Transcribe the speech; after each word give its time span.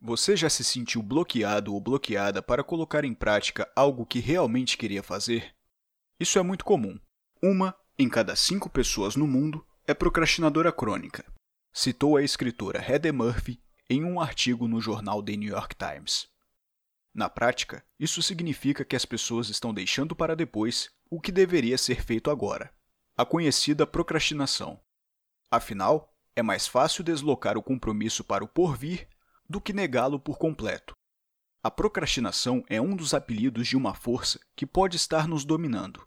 Você 0.00 0.36
já 0.36 0.48
se 0.48 0.62
sentiu 0.62 1.02
bloqueado 1.02 1.74
ou 1.74 1.80
bloqueada 1.80 2.40
para 2.40 2.62
colocar 2.62 3.04
em 3.04 3.12
prática 3.12 3.70
algo 3.74 4.06
que 4.06 4.20
realmente 4.20 4.76
queria 4.76 5.02
fazer? 5.02 5.56
Isso 6.20 6.38
é 6.38 6.42
muito 6.42 6.64
comum. 6.64 7.00
Uma 7.42 7.74
em 7.98 8.08
cada 8.08 8.36
cinco 8.36 8.70
pessoas 8.70 9.16
no 9.16 9.26
mundo 9.26 9.66
é 9.84 9.92
procrastinadora 9.92 10.70
crônica, 10.70 11.24
citou 11.72 12.16
a 12.16 12.22
escritora 12.22 12.78
Heather 12.78 13.12
Murphy 13.12 13.60
em 13.90 14.04
um 14.04 14.20
artigo 14.20 14.68
no 14.68 14.80
jornal 14.80 15.20
The 15.20 15.36
New 15.36 15.50
York 15.50 15.74
Times. 15.74 16.28
Na 17.12 17.28
prática, 17.28 17.84
isso 17.98 18.22
significa 18.22 18.84
que 18.84 18.94
as 18.94 19.04
pessoas 19.04 19.48
estão 19.48 19.74
deixando 19.74 20.14
para 20.14 20.36
depois 20.36 20.90
o 21.10 21.20
que 21.20 21.32
deveria 21.32 21.76
ser 21.76 22.04
feito 22.04 22.30
agora, 22.30 22.72
a 23.16 23.24
conhecida 23.24 23.84
procrastinação. 23.84 24.80
Afinal, 25.50 26.14
é 26.36 26.42
mais 26.42 26.68
fácil 26.68 27.02
deslocar 27.02 27.58
o 27.58 27.62
compromisso 27.62 28.22
para 28.22 28.44
o 28.44 28.48
porvir 28.48 29.08
do 29.48 29.60
que 29.60 29.72
negá-lo 29.72 30.20
por 30.20 30.38
completo. 30.38 30.94
A 31.62 31.70
procrastinação 31.70 32.64
é 32.68 32.80
um 32.80 32.94
dos 32.94 33.14
apelidos 33.14 33.66
de 33.66 33.76
uma 33.76 33.94
força 33.94 34.38
que 34.54 34.66
pode 34.66 34.96
estar 34.96 35.26
nos 35.26 35.44
dominando. 35.44 36.06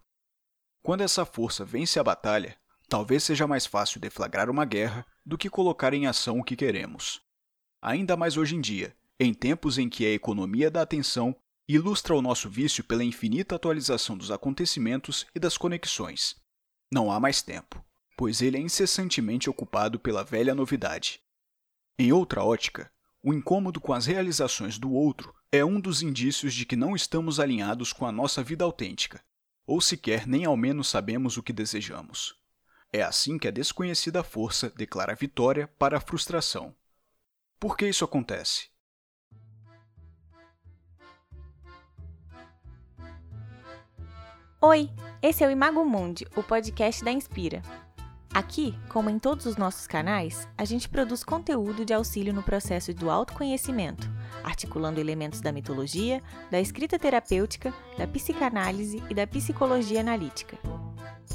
Quando 0.82 1.02
essa 1.02 1.24
força 1.24 1.64
vence 1.64 1.98
a 1.98 2.04
batalha, 2.04 2.56
talvez 2.88 3.22
seja 3.22 3.46
mais 3.46 3.66
fácil 3.66 4.00
deflagrar 4.00 4.50
uma 4.50 4.64
guerra 4.64 5.06
do 5.24 5.38
que 5.38 5.50
colocar 5.50 5.94
em 5.94 6.06
ação 6.06 6.38
o 6.38 6.44
que 6.44 6.56
queremos. 6.56 7.20
Ainda 7.80 8.16
mais 8.16 8.36
hoje 8.36 8.56
em 8.56 8.60
dia, 8.60 8.96
em 9.18 9.32
tempos 9.32 9.78
em 9.78 9.88
que 9.88 10.06
a 10.06 10.12
economia 10.12 10.70
da 10.70 10.82
atenção 10.82 11.36
ilustra 11.68 12.14
o 12.14 12.22
nosso 12.22 12.48
vício 12.48 12.82
pela 12.82 13.04
infinita 13.04 13.54
atualização 13.54 14.16
dos 14.16 14.30
acontecimentos 14.30 15.26
e 15.34 15.38
das 15.38 15.56
conexões. 15.56 16.36
Não 16.92 17.10
há 17.10 17.20
mais 17.20 17.40
tempo, 17.40 17.84
pois 18.16 18.42
ele 18.42 18.56
é 18.56 18.60
incessantemente 18.60 19.48
ocupado 19.48 19.98
pela 19.98 20.24
velha 20.24 20.54
novidade. 20.54 21.20
Em 21.98 22.12
outra 22.12 22.44
ótica, 22.44 22.90
o 23.22 23.32
incômodo 23.32 23.80
com 23.80 23.92
as 23.92 24.06
realizações 24.06 24.78
do 24.78 24.92
outro 24.92 25.32
é 25.52 25.64
um 25.64 25.80
dos 25.80 26.02
indícios 26.02 26.52
de 26.52 26.66
que 26.66 26.74
não 26.74 26.96
estamos 26.96 27.38
alinhados 27.38 27.92
com 27.92 28.04
a 28.04 28.10
nossa 28.10 28.42
vida 28.42 28.64
autêntica, 28.64 29.22
ou 29.64 29.80
sequer 29.80 30.26
nem 30.26 30.44
ao 30.44 30.56
menos 30.56 30.88
sabemos 30.88 31.36
o 31.36 31.42
que 31.42 31.52
desejamos. 31.52 32.34
É 32.92 33.00
assim 33.00 33.38
que 33.38 33.46
a 33.46 33.52
desconhecida 33.52 34.24
força 34.24 34.70
declara 34.70 35.14
vitória 35.14 35.68
para 35.78 35.98
a 35.98 36.00
frustração. 36.00 36.74
Por 37.60 37.76
que 37.76 37.86
isso 37.86 38.04
acontece? 38.04 38.70
Oi, 44.60 44.90
esse 45.22 45.44
é 45.44 45.46
o 45.46 45.50
Imago 45.50 45.84
Mundi, 45.84 46.26
o 46.36 46.42
podcast 46.42 47.04
da 47.04 47.12
Inspira. 47.12 47.62
Aqui, 48.34 48.74
como 48.88 49.10
em 49.10 49.18
todos 49.18 49.44
os 49.44 49.58
nossos 49.58 49.86
canais, 49.86 50.48
a 50.56 50.64
gente 50.64 50.88
produz 50.88 51.22
conteúdo 51.22 51.84
de 51.84 51.92
auxílio 51.92 52.32
no 52.32 52.42
processo 52.42 52.94
do 52.94 53.10
autoconhecimento, 53.10 54.10
articulando 54.42 54.98
elementos 54.98 55.42
da 55.42 55.52
mitologia, 55.52 56.22
da 56.50 56.58
escrita 56.58 56.98
terapêutica, 56.98 57.74
da 57.98 58.06
psicanálise 58.06 59.02
e 59.10 59.14
da 59.14 59.26
psicologia 59.26 60.00
analítica. 60.00 60.56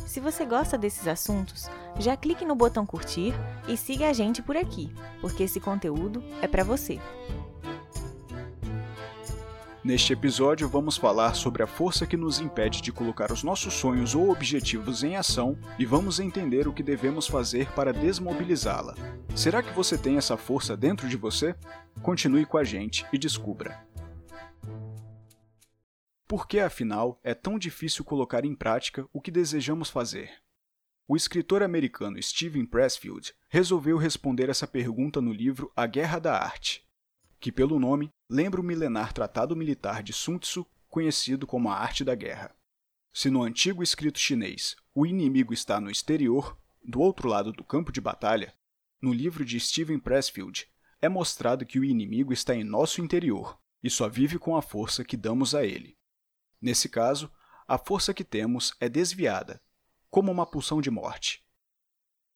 Se 0.07 0.19
você 0.19 0.43
gosta 0.43 0.75
desses 0.75 1.07
assuntos, 1.07 1.69
já 1.99 2.17
clique 2.17 2.43
no 2.43 2.55
botão 2.55 2.83
curtir 2.83 3.31
e 3.67 3.77
siga 3.77 4.09
a 4.09 4.13
gente 4.13 4.41
por 4.41 4.57
aqui, 4.57 4.91
porque 5.21 5.43
esse 5.43 5.59
conteúdo 5.59 6.23
é 6.41 6.47
para 6.47 6.63
você. 6.63 6.99
Neste 9.87 10.11
episódio, 10.11 10.67
vamos 10.67 10.97
falar 10.97 11.33
sobre 11.33 11.63
a 11.63 11.65
força 11.65 12.05
que 12.05 12.17
nos 12.17 12.41
impede 12.41 12.81
de 12.81 12.91
colocar 12.91 13.31
os 13.31 13.41
nossos 13.41 13.73
sonhos 13.73 14.15
ou 14.15 14.29
objetivos 14.29 15.01
em 15.01 15.15
ação 15.15 15.57
e 15.79 15.85
vamos 15.85 16.19
entender 16.19 16.67
o 16.67 16.73
que 16.73 16.83
devemos 16.83 17.25
fazer 17.25 17.71
para 17.71 17.93
desmobilizá-la. 17.93 18.95
Será 19.33 19.63
que 19.63 19.71
você 19.71 19.97
tem 19.97 20.17
essa 20.17 20.35
força 20.35 20.75
dentro 20.75 21.07
de 21.07 21.15
você? 21.15 21.55
Continue 22.01 22.45
com 22.45 22.57
a 22.57 22.65
gente 22.65 23.05
e 23.13 23.17
descubra. 23.17 23.81
Por 26.27 26.49
que, 26.49 26.59
afinal, 26.59 27.17
é 27.23 27.33
tão 27.33 27.57
difícil 27.57 28.03
colocar 28.03 28.43
em 28.43 28.53
prática 28.53 29.07
o 29.13 29.21
que 29.21 29.31
desejamos 29.31 29.89
fazer? 29.89 30.31
O 31.07 31.15
escritor 31.15 31.63
americano 31.63 32.21
Steven 32.21 32.65
Pressfield 32.65 33.33
resolveu 33.47 33.95
responder 33.95 34.49
essa 34.49 34.67
pergunta 34.67 35.21
no 35.21 35.31
livro 35.31 35.71
A 35.73 35.87
Guerra 35.87 36.19
da 36.19 36.37
Arte, 36.37 36.85
que, 37.39 37.51
pelo 37.51 37.79
nome, 37.79 38.09
lembra 38.29 38.61
o 38.61 38.63
milenar 38.63 39.13
tratado 39.13 39.55
militar 39.55 40.01
de 40.03 40.13
Sun 40.13 40.37
Tzu, 40.37 40.65
conhecido 40.89 41.45
como 41.45 41.69
a 41.69 41.75
arte 41.75 42.03
da 42.03 42.15
guerra. 42.15 42.55
Se 43.13 43.29
no 43.29 43.43
antigo 43.43 43.81
escrito 43.81 44.19
chinês 44.19 44.75
o 44.93 45.05
inimigo 45.05 45.53
está 45.53 45.79
no 45.79 45.91
exterior, 45.91 46.57
do 46.83 46.99
outro 46.99 47.27
lado 47.27 47.51
do 47.51 47.63
campo 47.63 47.91
de 47.91 48.01
batalha, 48.01 48.53
no 49.01 49.13
livro 49.13 49.45
de 49.45 49.59
Steven 49.59 49.99
Pressfield 49.99 50.67
é 51.01 51.07
mostrado 51.07 51.65
que 51.65 51.79
o 51.79 51.85
inimigo 51.85 52.33
está 52.33 52.55
em 52.55 52.63
nosso 52.63 53.01
interior 53.01 53.59
e 53.83 53.89
só 53.89 54.09
vive 54.09 54.39
com 54.39 54.55
a 54.55 54.61
força 54.61 55.03
que 55.03 55.15
damos 55.15 55.53
a 55.53 55.65
ele. 55.65 55.97
Nesse 56.59 56.89
caso, 56.89 57.31
a 57.67 57.77
força 57.77 58.13
que 58.13 58.23
temos 58.23 58.73
é 58.79 58.89
desviada, 58.89 59.61
como 60.09 60.31
uma 60.31 60.45
pulsão 60.45 60.81
de 60.81 60.89
morte. 60.89 61.45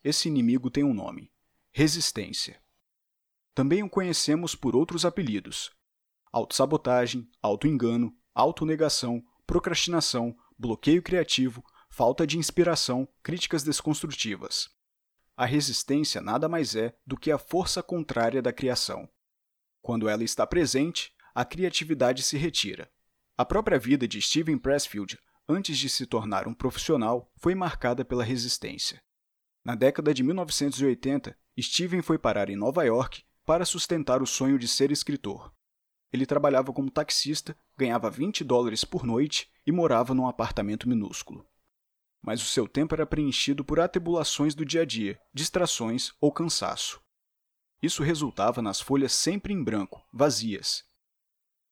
Esse 0.03 0.28
inimigo 0.28 0.69
tem 0.69 0.84
um 0.84 0.94
nome: 0.94 1.31
resistência. 1.72 2.61
Também 3.53 3.84
o 3.84 3.89
conhecemos 3.89 4.56
por 4.56 4.75
outros 4.75 5.06
apelidos: 5.06 5.72
autossabotagem, 6.31 7.29
autoengano, 7.41 8.16
autonegação, 8.34 9.23
procrastinação, 9.45 10.35
bloqueio 10.57 11.01
criativo, 11.01 11.63
falta 11.90 12.25
de 12.25 12.38
inspiração, 12.38 13.07
críticas 13.22 13.63
desconstrutivas. 13.63 14.69
A 15.35 15.45
resistência 15.45 16.22
nada 16.22 16.47
mais 16.47 16.75
é 16.75 16.95
do 17.06 17.17
que 17.17 17.31
a 17.31 17.38
força 17.38 17.84
contrária 17.84 18.41
da 18.41 18.53
criação. 18.53 19.09
Quando 19.81 20.07
ela 20.07 20.23
está 20.23 20.45
presente, 20.45 21.13
a 21.34 21.44
criatividade 21.44 22.23
se 22.23 22.38
retira. 22.38 22.90
A 23.38 23.44
própria 23.44 23.79
vida 23.79 24.07
de 24.07 24.22
Steven 24.22 24.57
Pressfield, 24.57 25.17
antes 25.50 25.78
de 25.78 25.90
se 25.90 26.06
tornar 26.06 26.47
um 26.47 26.53
profissional, 26.53 27.31
foi 27.35 27.56
marcada 27.56 28.06
pela 28.06 28.23
resistência. 28.23 29.01
Na 29.66 29.75
década 29.75 30.13
de 30.13 30.23
1980, 30.23 31.35
Steven 31.59 32.01
foi 32.01 32.17
parar 32.17 32.50
em 32.50 32.56
Nova 32.56 32.84
York 32.84 33.23
para 33.46 33.66
sustentar 33.66 34.22
o 34.22 34.28
sonho 34.28 34.57
de 34.57 34.68
ser 34.68 34.91
escritor. 34.91 35.53
Ele 36.12 36.25
trabalhava 36.25 36.74
como 36.74 36.91
taxista, 36.91 37.57
ganhava 37.78 38.09
20 38.09 38.44
dólares 38.44 38.84
por 38.84 39.06
noite 39.06 39.50
e 39.66 39.72
morava 39.72 40.13
num 40.13 40.28
apartamento 40.28 40.88
minúsculo. 40.88 41.47
Mas 42.22 42.41
o 42.41 42.46
seu 42.46 42.68
tempo 42.68 42.94
era 42.94 43.06
preenchido 43.06 43.63
por 43.63 43.79
atribulações 43.79 44.53
do 44.53 44.66
dia 44.66 44.81
a 44.81 44.85
dia, 44.85 45.19
distrações 45.34 46.12
ou 46.19 46.31
cansaço. 46.31 47.02
Isso 47.81 48.03
resultava 48.03 48.62
nas 48.62 48.79
folhas 48.79 49.13
sempre 49.13 49.53
em 49.53 49.63
branco, 49.63 50.06
vazias. 50.13 50.84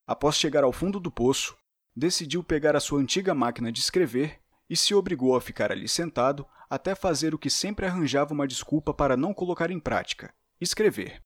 Após 0.08 0.36
chegar 0.38 0.64
ao 0.64 0.74
fundo 0.74 1.00
do 1.00 1.12
poço, 1.12 1.56
decidiu 1.96 2.44
pegar 2.44 2.76
a 2.76 2.80
sua 2.80 3.00
antiga 3.00 3.36
máquina 3.36 3.72
de 3.72 3.80
escrever 3.80 4.42
e 4.68 4.76
se 4.76 4.96
obrigou 4.96 5.36
a 5.36 5.42
ficar 5.42 5.72
ali 5.72 5.88
sentado 5.88 6.48
até 6.68 6.96
fazer 6.96 7.36
o 7.36 7.40
que 7.40 7.50
sempre 7.50 7.86
arranjava 7.86 8.34
uma 8.34 8.48
desculpa 8.48 8.94
para 8.94 9.18
não 9.18 9.34
colocar 9.34 9.70
em 9.70 9.80
prática: 9.80 10.34
escrever. 10.60 11.22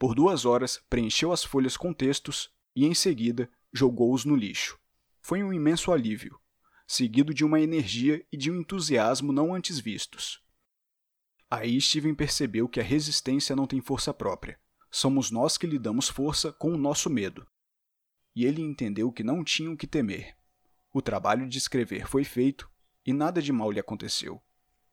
Por 0.00 0.14
duas 0.14 0.46
horas, 0.46 0.82
preencheu 0.88 1.30
as 1.30 1.44
folhas 1.44 1.76
com 1.76 1.92
textos 1.92 2.50
e, 2.74 2.86
em 2.86 2.94
seguida, 2.94 3.50
jogou-os 3.70 4.24
no 4.24 4.34
lixo. 4.34 4.78
Foi 5.20 5.42
um 5.42 5.52
imenso 5.52 5.92
alívio, 5.92 6.40
seguido 6.86 7.34
de 7.34 7.44
uma 7.44 7.60
energia 7.60 8.26
e 8.32 8.36
de 8.38 8.50
um 8.50 8.58
entusiasmo 8.58 9.30
não 9.30 9.54
antes 9.54 9.78
vistos. 9.78 10.42
Aí 11.50 11.78
Steven 11.78 12.14
percebeu 12.14 12.66
que 12.66 12.80
a 12.80 12.82
resistência 12.82 13.54
não 13.54 13.66
tem 13.66 13.82
força 13.82 14.14
própria. 14.14 14.58
Somos 14.90 15.30
nós 15.30 15.58
que 15.58 15.66
lhe 15.66 15.78
damos 15.78 16.08
força 16.08 16.50
com 16.50 16.72
o 16.72 16.78
nosso 16.78 17.10
medo. 17.10 17.46
E 18.34 18.46
ele 18.46 18.62
entendeu 18.62 19.12
que 19.12 19.22
não 19.22 19.44
tinha 19.44 19.70
o 19.70 19.76
que 19.76 19.86
temer. 19.86 20.34
O 20.94 21.02
trabalho 21.02 21.46
de 21.46 21.58
escrever 21.58 22.08
foi 22.08 22.24
feito 22.24 22.70
e 23.04 23.12
nada 23.12 23.42
de 23.42 23.52
mal 23.52 23.70
lhe 23.70 23.78
aconteceu. 23.78 24.42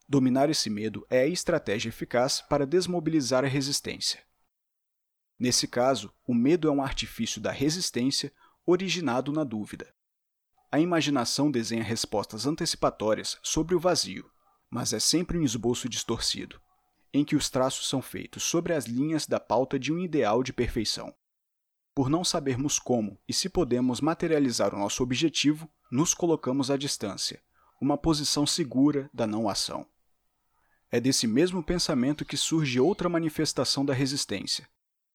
Dominar 0.05 0.49
esse 0.49 0.69
medo 0.69 1.07
é 1.09 1.21
a 1.21 1.27
estratégia 1.27 1.87
eficaz 1.87 2.41
para 2.41 2.67
desmobilizar 2.67 3.45
a 3.45 3.47
resistência. 3.47 4.26
Nesse 5.39 5.67
caso, 5.67 6.11
o 6.25 6.33
medo 6.33 6.67
é 6.67 6.71
um 6.71 6.81
artifício 6.81 7.39
da 7.39 7.51
resistência 7.51 8.33
originado 8.65 9.31
na 9.31 9.43
dúvida. 9.43 9.93
A 10.71 10.79
imaginação 10.79 11.49
desenha 11.49 11.83
respostas 11.83 12.45
antecipatórias 12.45 13.37
sobre 13.41 13.75
o 13.75 13.79
vazio, 13.79 14.29
mas 14.69 14.91
é 14.93 14.99
sempre 14.99 15.37
um 15.37 15.43
esboço 15.43 15.87
distorcido, 15.87 16.59
em 17.13 17.23
que 17.23 17.35
os 17.35 17.49
traços 17.49 17.87
são 17.87 18.01
feitos 18.01 18.43
sobre 18.43 18.73
as 18.73 18.85
linhas 18.85 19.25
da 19.25 19.39
pauta 19.39 19.79
de 19.79 19.93
um 19.93 19.99
ideal 19.99 20.43
de 20.43 20.51
perfeição. 20.51 21.13
Por 21.95 22.09
não 22.09 22.23
sabermos 22.23 22.77
como 22.77 23.17
e 23.27 23.33
se 23.33 23.47
podemos 23.47 24.01
materializar 24.01 24.75
o 24.75 24.77
nosso 24.77 25.01
objetivo, 25.01 25.69
nos 25.89 26.13
colocamos 26.13 26.69
à 26.69 26.77
distância, 26.77 27.41
uma 27.79 27.97
posição 27.97 28.45
segura 28.45 29.09
da 29.13 29.25
não 29.25 29.47
ação. 29.47 29.87
É 30.91 30.99
desse 30.99 31.27
mesmo 31.27 31.63
pensamento 31.63 32.25
que 32.25 32.37
surge 32.37 32.79
outra 32.79 33.07
manifestação 33.07 33.85
da 33.85 33.93
resistência, 33.93 34.67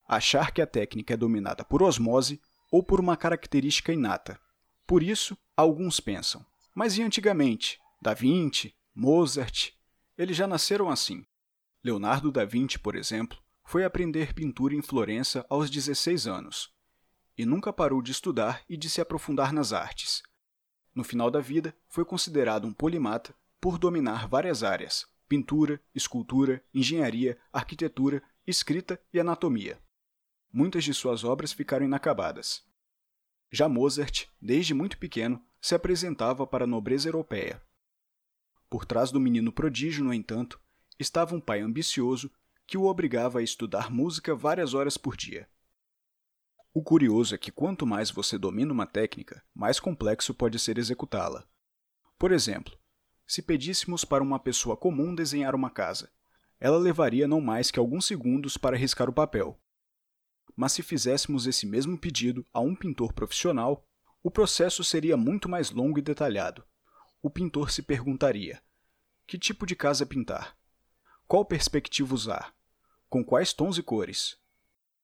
achar 0.07 0.53
que 0.53 0.63
a 0.63 0.67
técnica 0.67 1.15
é 1.15 1.17
dominada 1.17 1.65
por 1.65 1.83
osmose 1.83 2.41
ou 2.71 2.83
por 2.83 3.01
uma 3.01 3.17
característica 3.17 3.93
inata. 3.93 4.41
Por 4.87 5.03
isso, 5.03 5.37
alguns 5.57 6.01
pensam: 6.01 6.45
mas 6.75 6.97
e 6.97 7.03
antigamente? 7.03 7.79
Da 8.01 8.15
Vinci, 8.15 8.75
Mozart, 8.95 9.73
eles 10.17 10.37
já 10.37 10.47
nasceram 10.47 10.91
assim. 10.91 11.25
Leonardo 11.85 12.33
da 12.33 12.45
Vinci, 12.45 12.79
por 12.79 12.97
exemplo, 12.97 13.39
foi 13.65 13.85
aprender 13.85 14.35
pintura 14.35 14.75
em 14.75 14.83
Florença 14.83 15.47
aos 15.49 15.71
16 15.71 16.27
anos, 16.27 16.73
e 17.37 17.45
nunca 17.45 17.73
parou 17.73 18.03
de 18.03 18.13
estudar 18.13 18.63
e 18.69 18.77
de 18.77 18.91
se 18.91 19.01
aprofundar 19.01 19.53
nas 19.53 19.73
artes. 19.73 20.23
No 20.95 21.05
final 21.05 21.31
da 21.31 21.41
vida, 21.41 21.75
foi 21.89 22.05
considerado 22.05 22.67
um 22.67 22.73
polimata 22.73 23.35
por 23.61 23.79
dominar 23.79 24.27
várias 24.29 24.63
áreas: 24.63 25.07
pintura, 25.29 25.81
escultura, 25.95 26.63
engenharia, 26.75 27.39
arquitetura, 27.53 28.23
escrita 28.47 29.01
e 29.13 29.21
anatomia. 29.21 29.79
Muitas 30.53 30.85
de 30.85 30.93
suas 30.93 31.25
obras 31.25 31.53
ficaram 31.53 31.87
inacabadas. 31.87 32.63
Já 33.51 33.69
Mozart, 33.69 34.27
desde 34.41 34.75
muito 34.75 34.99
pequeno, 34.99 35.43
se 35.61 35.75
apresentava 35.75 36.47
para 36.47 36.65
a 36.65 36.67
nobreza 36.67 37.09
europeia. 37.09 37.63
Por 38.69 38.85
trás 38.85 39.11
do 39.11 39.21
menino 39.21 39.53
prodígio, 39.53 40.05
no 40.05 40.13
entanto, 40.13 40.61
estava 40.99 41.35
um 41.35 41.41
pai 41.41 41.61
ambicioso 41.61 42.31
que 42.67 42.77
o 42.77 42.85
obrigava 42.85 43.39
a 43.39 43.43
estudar 43.43 43.91
música 43.91 44.35
várias 44.35 44.75
horas 44.75 44.97
por 44.97 45.17
dia. 45.17 45.49
O 46.75 46.83
curioso 46.83 47.35
é 47.35 47.39
que 47.39 47.53
quanto 47.53 47.87
mais 47.87 48.11
você 48.11 48.39
domina 48.39 48.73
uma 48.73 48.87
técnica, 48.87 49.43
mais 49.55 49.79
complexo 49.79 50.33
pode 50.33 50.59
ser 50.59 50.79
executá-la. 50.79 51.47
Por 52.19 52.33
exemplo, 52.33 52.79
se 53.27 53.43
pedíssemos 53.43 54.05
para 54.05 54.23
uma 54.23 54.39
pessoa 54.39 54.77
comum 54.77 55.15
desenhar 55.15 55.55
uma 55.55 55.71
casa, 55.71 56.11
ela 56.59 56.79
levaria 56.79 57.29
não 57.29 57.41
mais 57.41 57.71
que 57.71 57.79
alguns 57.79 58.07
segundos 58.07 58.57
para 58.57 58.77
riscar 58.77 59.09
o 59.09 59.13
papel. 59.13 59.61
Mas 60.57 60.73
se 60.73 60.83
fizéssemos 60.83 61.47
esse 61.47 61.67
mesmo 61.67 61.99
pedido 61.99 62.47
a 62.53 62.61
um 62.61 62.75
pintor 62.75 63.13
profissional, 63.13 63.87
o 64.23 64.31
processo 64.31 64.85
seria 64.85 65.17
muito 65.17 65.49
mais 65.49 65.71
longo 65.71 65.99
e 65.99 66.03
detalhado. 66.03 66.65
O 67.23 67.31
pintor 67.31 67.71
se 67.71 67.83
perguntaria: 67.83 68.63
que 69.27 69.39
tipo 69.39 69.65
de 69.65 69.75
casa 69.75 70.05
pintar? 70.05 70.57
Qual 71.27 71.45
perspectiva 71.45 72.15
usar? 72.15 72.55
Com 73.09 73.25
quais 73.25 73.53
tons 73.53 73.79
e 73.79 73.83
cores? 73.83 74.37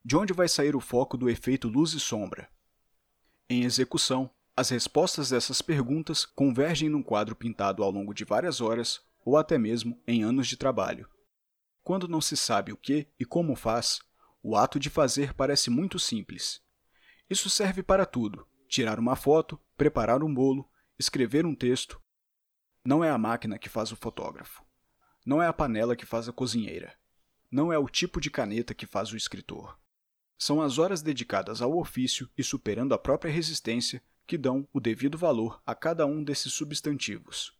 De 0.05 0.17
onde 0.17 0.33
vai 0.33 0.49
sair 0.49 0.77
o 0.77 0.81
foco 0.81 1.17
do 1.17 1.29
efeito 1.29 1.69
luz 1.69 1.93
e 1.93 2.01
sombra? 2.01 2.49
Em 3.49 3.65
execução, 3.65 4.31
as 4.57 4.69
respostas 4.69 5.31
dessas 5.31 5.63
perguntas 5.63 6.27
convergem 6.27 6.89
num 6.89 7.03
quadro 7.03 7.35
pintado 7.35 7.83
ao 7.83 7.91
longo 7.91 8.13
de 8.13 8.25
várias 8.25 8.61
horas 8.61 9.01
ou 9.25 9.37
até 9.37 9.57
mesmo 9.57 10.01
em 10.07 10.23
anos 10.23 10.49
de 10.49 10.57
trabalho. 10.57 11.09
Quando 11.83 12.09
não 12.09 12.21
se 12.21 12.37
sabe 12.37 12.73
o 12.73 12.77
que 12.77 13.07
e 13.19 13.25
como 13.25 13.55
faz, 13.55 14.01
o 14.49 14.57
ato 14.57 14.81
de 14.81 14.89
fazer 14.89 15.35
parece 15.35 15.69
muito 15.69 15.99
simples. 15.99 16.63
Isso 17.29 17.51
serve 17.51 17.83
para 17.83 18.07
tudo: 18.07 18.47
tirar 18.67 18.99
uma 18.99 19.15
foto, 19.15 19.61
preparar 19.77 20.25
um 20.25 20.33
bolo, 20.33 20.67
escrever 20.99 21.45
um 21.45 21.55
texto. 21.55 22.01
Não 22.83 23.05
é 23.05 23.11
a 23.11 23.19
máquina 23.19 23.59
que 23.59 23.69
faz 23.69 23.93
o 23.93 23.97
fotógrafo. 23.97 24.65
Não 25.27 25.43
é 25.43 25.47
a 25.47 25.53
panela 25.53 25.95
que 25.95 26.07
faz 26.07 26.31
a 26.31 26.33
cozinheira. 26.33 26.97
Não 27.51 27.71
é 27.71 27.79
o 27.79 27.91
tipo 27.91 28.23
de 28.23 28.31
caneta 28.31 28.73
que 28.73 28.87
faz 28.87 29.13
o 29.13 29.19
escritor. 29.19 29.79
São 30.39 30.63
as 30.63 30.79
horas 30.79 31.03
dedicadas 31.03 31.61
ao 31.61 31.77
ofício 31.77 32.31
e 32.39 32.43
superando 32.43 32.95
a 32.95 32.99
própria 32.99 33.31
resistência 33.31 34.03
que 34.27 34.39
dão 34.39 34.67
o 34.73 34.81
devido 34.81 35.19
valor 35.19 35.61
a 35.67 35.75
cada 35.75 36.07
um 36.07 36.25
desses 36.25 36.55
substantivos. 36.55 37.53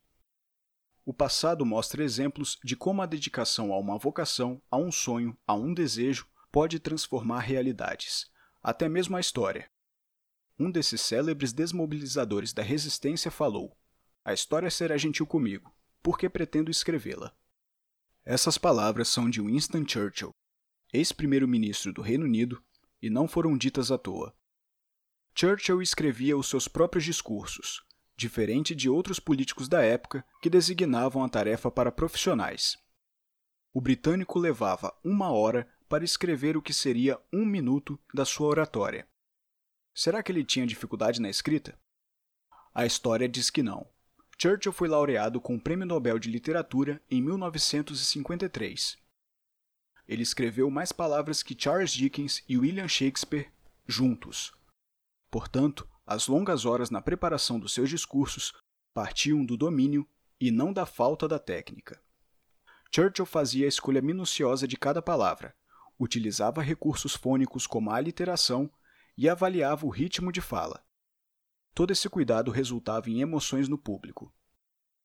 O 1.05 1.13
passado 1.13 1.67
mostra 1.67 2.03
exemplos 2.03 2.59
de 2.65 2.75
como 2.75 3.03
a 3.03 3.07
dedicação 3.07 3.75
a 3.75 3.79
uma 3.79 3.99
vocação, 3.99 4.63
a 4.71 4.79
um 4.79 4.91
sonho, 4.91 5.37
a 5.47 5.53
um 5.53 5.75
desejo 5.75 6.27
pode 6.59 6.81
transformar 6.81 7.39
realidades, 7.39 8.27
até 8.61 8.89
mesmo 8.89 9.17
a 9.17 9.21
história. 9.21 9.71
Um 10.59 10.73
desses 10.73 11.01
célebres 11.01 11.53
desmobilizadores 11.53 12.53
da 12.53 12.65
resistência 12.65 13.31
falou: 13.31 13.79
A 14.25 14.33
história 14.33 14.69
será 14.69 14.97
gentil 14.97 15.25
comigo, 15.25 15.73
porque 16.03 16.29
pretendo 16.29 16.69
escrevê-la. 16.69 17.33
Essas 18.25 18.59
palavras 18.59 19.07
são 19.07 19.31
de 19.31 19.41
Winston 19.41 19.87
Churchill, 19.87 20.35
ex-primeiro-ministro 20.93 21.93
do 21.93 22.03
Reino 22.03 22.25
Unido, 22.25 22.61
e 23.01 23.09
não 23.09 23.29
foram 23.29 23.57
ditas 23.57 23.93
à 23.93 23.97
toa. 23.97 24.35
Churchill 25.37 25.81
escrevia 25.81 26.37
os 26.37 26.49
seus 26.49 26.67
próprios 26.67 27.05
discursos, 27.05 27.85
diferente 28.17 28.75
de 28.75 28.91
outros 28.91 29.21
políticos 29.21 29.69
da 29.69 29.81
época 29.81 30.25
que 30.43 30.51
designavam 30.51 31.23
a 31.23 31.29
tarefa 31.29 31.71
para 31.71 31.93
profissionais. 31.93 32.77
O 33.73 33.81
britânico 33.81 34.41
levava 34.41 34.93
uma 35.05 35.31
hora 35.31 35.73
para 35.89 36.05
escrever 36.05 36.57
o 36.57 36.63
que 36.63 36.73
seria 36.73 37.19
um 37.33 37.45
minuto 37.45 37.99
da 38.13 38.25
sua 38.25 38.49
oratória. 38.49 39.09
Será 39.95 40.23
que 40.23 40.31
ele 40.31 40.45
tinha 40.45 40.67
dificuldade 40.67 41.21
na 41.21 41.31
escrita? 41.31 41.79
A 42.75 42.87
história 42.87 43.29
diz 43.29 43.51
que 43.51 43.63
não. 43.63 43.89
Churchill 44.41 44.73
foi 44.73 44.87
laureado 44.87 45.41
com 45.41 45.57
o 45.57 45.61
Prêmio 45.61 45.87
Nobel 45.87 46.19
de 46.19 46.31
Literatura 46.31 47.03
em 47.11 47.21
1953. 47.21 48.97
Ele 50.07 50.23
escreveu 50.23 50.71
mais 50.71 50.93
palavras 50.93 51.43
que 51.43 51.57
Charles 51.59 51.91
Dickens 51.91 52.45
e 52.49 52.57
William 52.57 52.87
Shakespeare 52.87 53.51
juntos. 53.87 54.53
Portanto, 55.31 55.89
as 56.07 56.29
longas 56.29 56.65
horas 56.65 56.89
na 56.89 57.03
preparação 57.03 57.59
dos 57.59 57.75
seus 57.75 57.91
discursos 57.91 58.55
partiam 58.95 59.45
do 59.45 59.57
domínio 59.57 60.09
e 60.41 60.51
não 60.51 60.73
da 60.73 60.87
falta 60.87 61.27
da 61.27 61.39
técnica. 61.39 62.01
Churchill 62.95 63.27
fazia 63.27 63.67
a 63.67 63.69
escolha 63.69 64.01
minuciosa 64.01 64.67
de 64.67 64.77
cada 64.77 65.03
palavra, 65.03 65.55
utilizava 65.99 66.63
recursos 66.63 67.15
fônicos 67.15 67.67
como 67.67 67.91
a 67.91 67.97
aliteração 67.97 68.71
e 69.17 69.29
avaliava 69.29 69.85
o 69.85 69.91
ritmo 69.91 70.31
de 70.31 70.41
fala. 70.41 70.85
Todo 71.75 71.93
esse 71.93 72.09
cuidado 72.09 72.51
resultava 72.51 73.11
em 73.11 73.21
emoções 73.21 73.69
no 73.69 73.77
público. 73.77 74.33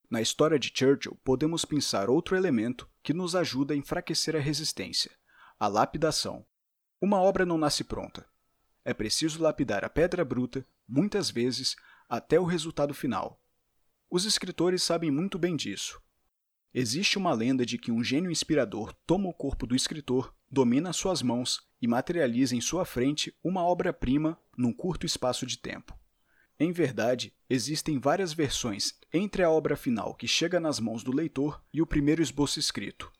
Na 0.09 0.21
história 0.21 0.59
de 0.59 0.71
Churchill, 0.73 1.17
podemos 1.23 1.65
pensar 1.65 2.09
outro 2.09 2.35
elemento 2.35 2.89
que 3.01 3.13
nos 3.13 3.35
ajuda 3.35 3.73
a 3.73 3.77
enfraquecer 3.77 4.35
a 4.35 4.39
resistência: 4.39 5.11
a 5.59 5.67
lapidação. 5.67 6.45
Uma 7.01 7.19
obra 7.19 7.45
não 7.45 7.57
nasce 7.57 7.83
pronta. 7.83 8.25
É 8.85 8.93
preciso 8.93 9.41
lapidar 9.41 9.83
a 9.83 9.89
pedra 9.89 10.23
bruta, 10.23 10.65
muitas 10.87 11.29
vezes, 11.29 11.75
até 12.07 12.39
o 12.39 12.43
resultado 12.43 12.93
final. 12.93 13.41
Os 14.09 14.25
escritores 14.25 14.83
sabem 14.83 15.09
muito 15.09 15.39
bem 15.39 15.55
disso. 15.55 15.99
Existe 16.73 17.17
uma 17.17 17.33
lenda 17.33 17.65
de 17.65 17.77
que 17.77 17.91
um 17.91 18.03
gênio 18.03 18.29
inspirador 18.31 18.93
toma 19.05 19.29
o 19.29 19.33
corpo 19.33 19.65
do 19.65 19.75
escritor, 19.75 20.35
domina 20.53 20.93
suas 20.93 21.23
mãos 21.23 21.67
e 21.81 21.87
materializa 21.87 22.55
em 22.55 22.61
sua 22.61 22.85
frente 22.85 23.35
uma 23.43 23.65
obra-prima 23.65 24.39
num 24.55 24.71
curto 24.71 25.03
espaço 25.03 25.47
de 25.47 25.57
tempo. 25.57 25.97
Em 26.59 26.71
verdade, 26.71 27.33
existem 27.49 27.99
várias 27.99 28.33
versões 28.33 28.93
entre 29.11 29.41
a 29.41 29.49
obra 29.49 29.75
final 29.75 30.13
que 30.13 30.27
chega 30.27 30.59
nas 30.59 30.79
mãos 30.79 31.03
do 31.03 31.11
leitor 31.11 31.59
e 31.73 31.81
o 31.81 31.87
primeiro 31.87 32.21
esboço 32.21 32.59
escrito. 32.59 33.11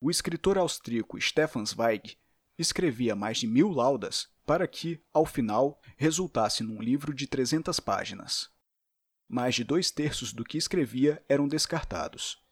O 0.00 0.10
escritor 0.10 0.58
austríaco 0.58 1.18
Stefan 1.20 1.64
Zweig 1.64 2.18
escrevia 2.58 3.14
mais 3.14 3.38
de 3.38 3.46
mil 3.46 3.68
laudas 3.68 4.28
para 4.44 4.66
que, 4.66 5.00
ao 5.12 5.24
final, 5.24 5.80
resultasse 5.96 6.64
num 6.64 6.82
livro 6.82 7.14
de 7.14 7.28
300 7.28 7.78
páginas. 7.78 8.50
Mais 9.28 9.54
de 9.54 9.62
dois 9.62 9.92
terços 9.92 10.32
do 10.32 10.44
que 10.44 10.58
escrevia 10.58 11.24
eram 11.28 11.46
descartados. 11.46 12.43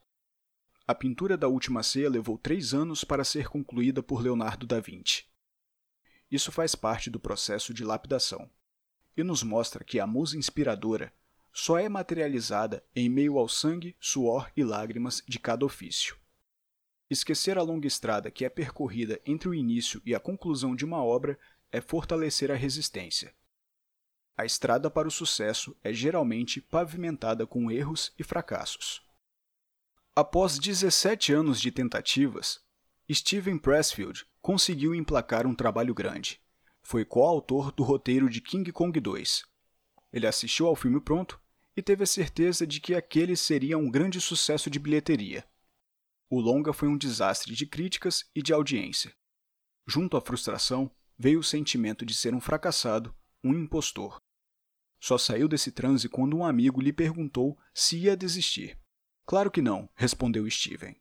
A 0.86 0.94
pintura 0.94 1.36
da 1.36 1.46
Última 1.46 1.80
Ceia 1.82 2.10
levou 2.10 2.36
três 2.36 2.74
anos 2.74 3.04
para 3.04 3.22
ser 3.22 3.48
concluída 3.48 4.02
por 4.02 4.20
Leonardo 4.20 4.66
da 4.66 4.80
Vinci. 4.80 5.24
Isso 6.28 6.50
faz 6.50 6.74
parte 6.74 7.08
do 7.08 7.20
processo 7.20 7.72
de 7.72 7.84
lapidação 7.84 8.50
e 9.16 9.22
nos 9.22 9.44
mostra 9.44 9.84
que 9.84 10.00
a 10.00 10.06
musa 10.06 10.36
inspiradora 10.36 11.12
só 11.52 11.78
é 11.78 11.88
materializada 11.88 12.82
em 12.96 13.08
meio 13.08 13.38
ao 13.38 13.48
sangue, 13.48 13.94
suor 14.00 14.50
e 14.56 14.64
lágrimas 14.64 15.22
de 15.28 15.38
cada 15.38 15.64
ofício. 15.64 16.16
Esquecer 17.08 17.58
a 17.58 17.62
longa 17.62 17.86
estrada 17.86 18.30
que 18.30 18.44
é 18.44 18.48
percorrida 18.48 19.20
entre 19.24 19.48
o 19.48 19.54
início 19.54 20.02
e 20.04 20.14
a 20.14 20.20
conclusão 20.20 20.74
de 20.74 20.84
uma 20.84 21.04
obra 21.04 21.38
é 21.70 21.80
fortalecer 21.80 22.50
a 22.50 22.56
resistência. 22.56 23.32
A 24.36 24.44
estrada 24.44 24.90
para 24.90 25.06
o 25.06 25.12
sucesso 25.12 25.76
é 25.84 25.92
geralmente 25.92 26.60
pavimentada 26.60 27.46
com 27.46 27.70
erros 27.70 28.12
e 28.18 28.24
fracassos. 28.24 29.11
Após 30.14 30.58
17 30.58 31.32
anos 31.32 31.60
de 31.60 31.70
tentativas, 31.70 32.60
Steven 33.10 33.58
Pressfield 33.58 34.26
conseguiu 34.40 34.94
emplacar 34.94 35.46
um 35.46 35.54
trabalho 35.54 35.94
grande 35.94 36.42
foi 36.82 37.04
coautor 37.04 37.72
do 37.72 37.82
roteiro 37.82 38.28
de 38.28 38.40
King 38.40 38.70
Kong 38.72 38.98
2. 38.98 39.44
Ele 40.12 40.26
assistiu 40.26 40.66
ao 40.66 40.76
filme 40.76 41.00
pronto 41.00 41.40
e 41.76 41.80
teve 41.80 42.02
a 42.02 42.06
certeza 42.06 42.66
de 42.66 42.80
que 42.80 42.94
aquele 42.94 43.36
seria 43.36 43.78
um 43.78 43.90
grande 43.90 44.20
sucesso 44.20 44.68
de 44.68 44.78
bilheteria. 44.78 45.46
O 46.28 46.40
longa 46.40 46.72
foi 46.72 46.88
um 46.88 46.98
desastre 46.98 47.54
de 47.54 47.66
críticas 47.66 48.28
e 48.34 48.42
de 48.42 48.52
audiência. 48.52 49.14
Junto 49.86 50.16
à 50.16 50.20
frustração, 50.20 50.90
veio 51.18 51.40
o 51.40 51.44
sentimento 51.44 52.04
de 52.04 52.14
ser 52.14 52.34
um 52.34 52.40
fracassado, 52.40 53.14
um 53.42 53.54
impostor. 53.54 54.20
Só 55.00 55.16
saiu 55.16 55.48
desse 55.48 55.72
transe 55.72 56.08
quando 56.08 56.36
um 56.36 56.44
amigo 56.44 56.80
lhe 56.80 56.92
perguntou 56.92 57.58
se 57.74 57.98
ia 57.98 58.16
desistir. 58.16 58.78
Claro 59.24 59.50
que 59.50 59.62
não, 59.62 59.88
respondeu 59.94 60.48
Steven. 60.50 60.96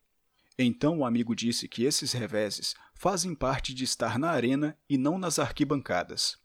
Então 0.57 0.99
o 0.99 1.05
amigo 1.05 1.35
disse 1.35 1.67
que 1.67 1.83
esses 1.83 2.13
reveses 2.13 2.75
fazem 2.93 3.33
parte 3.33 3.73
de 3.73 3.83
estar 3.83 4.19
na 4.19 4.29
arena 4.29 4.77
e 4.87 4.97
não 4.97 5.17
nas 5.17 5.39
arquibancadas. 5.39 6.37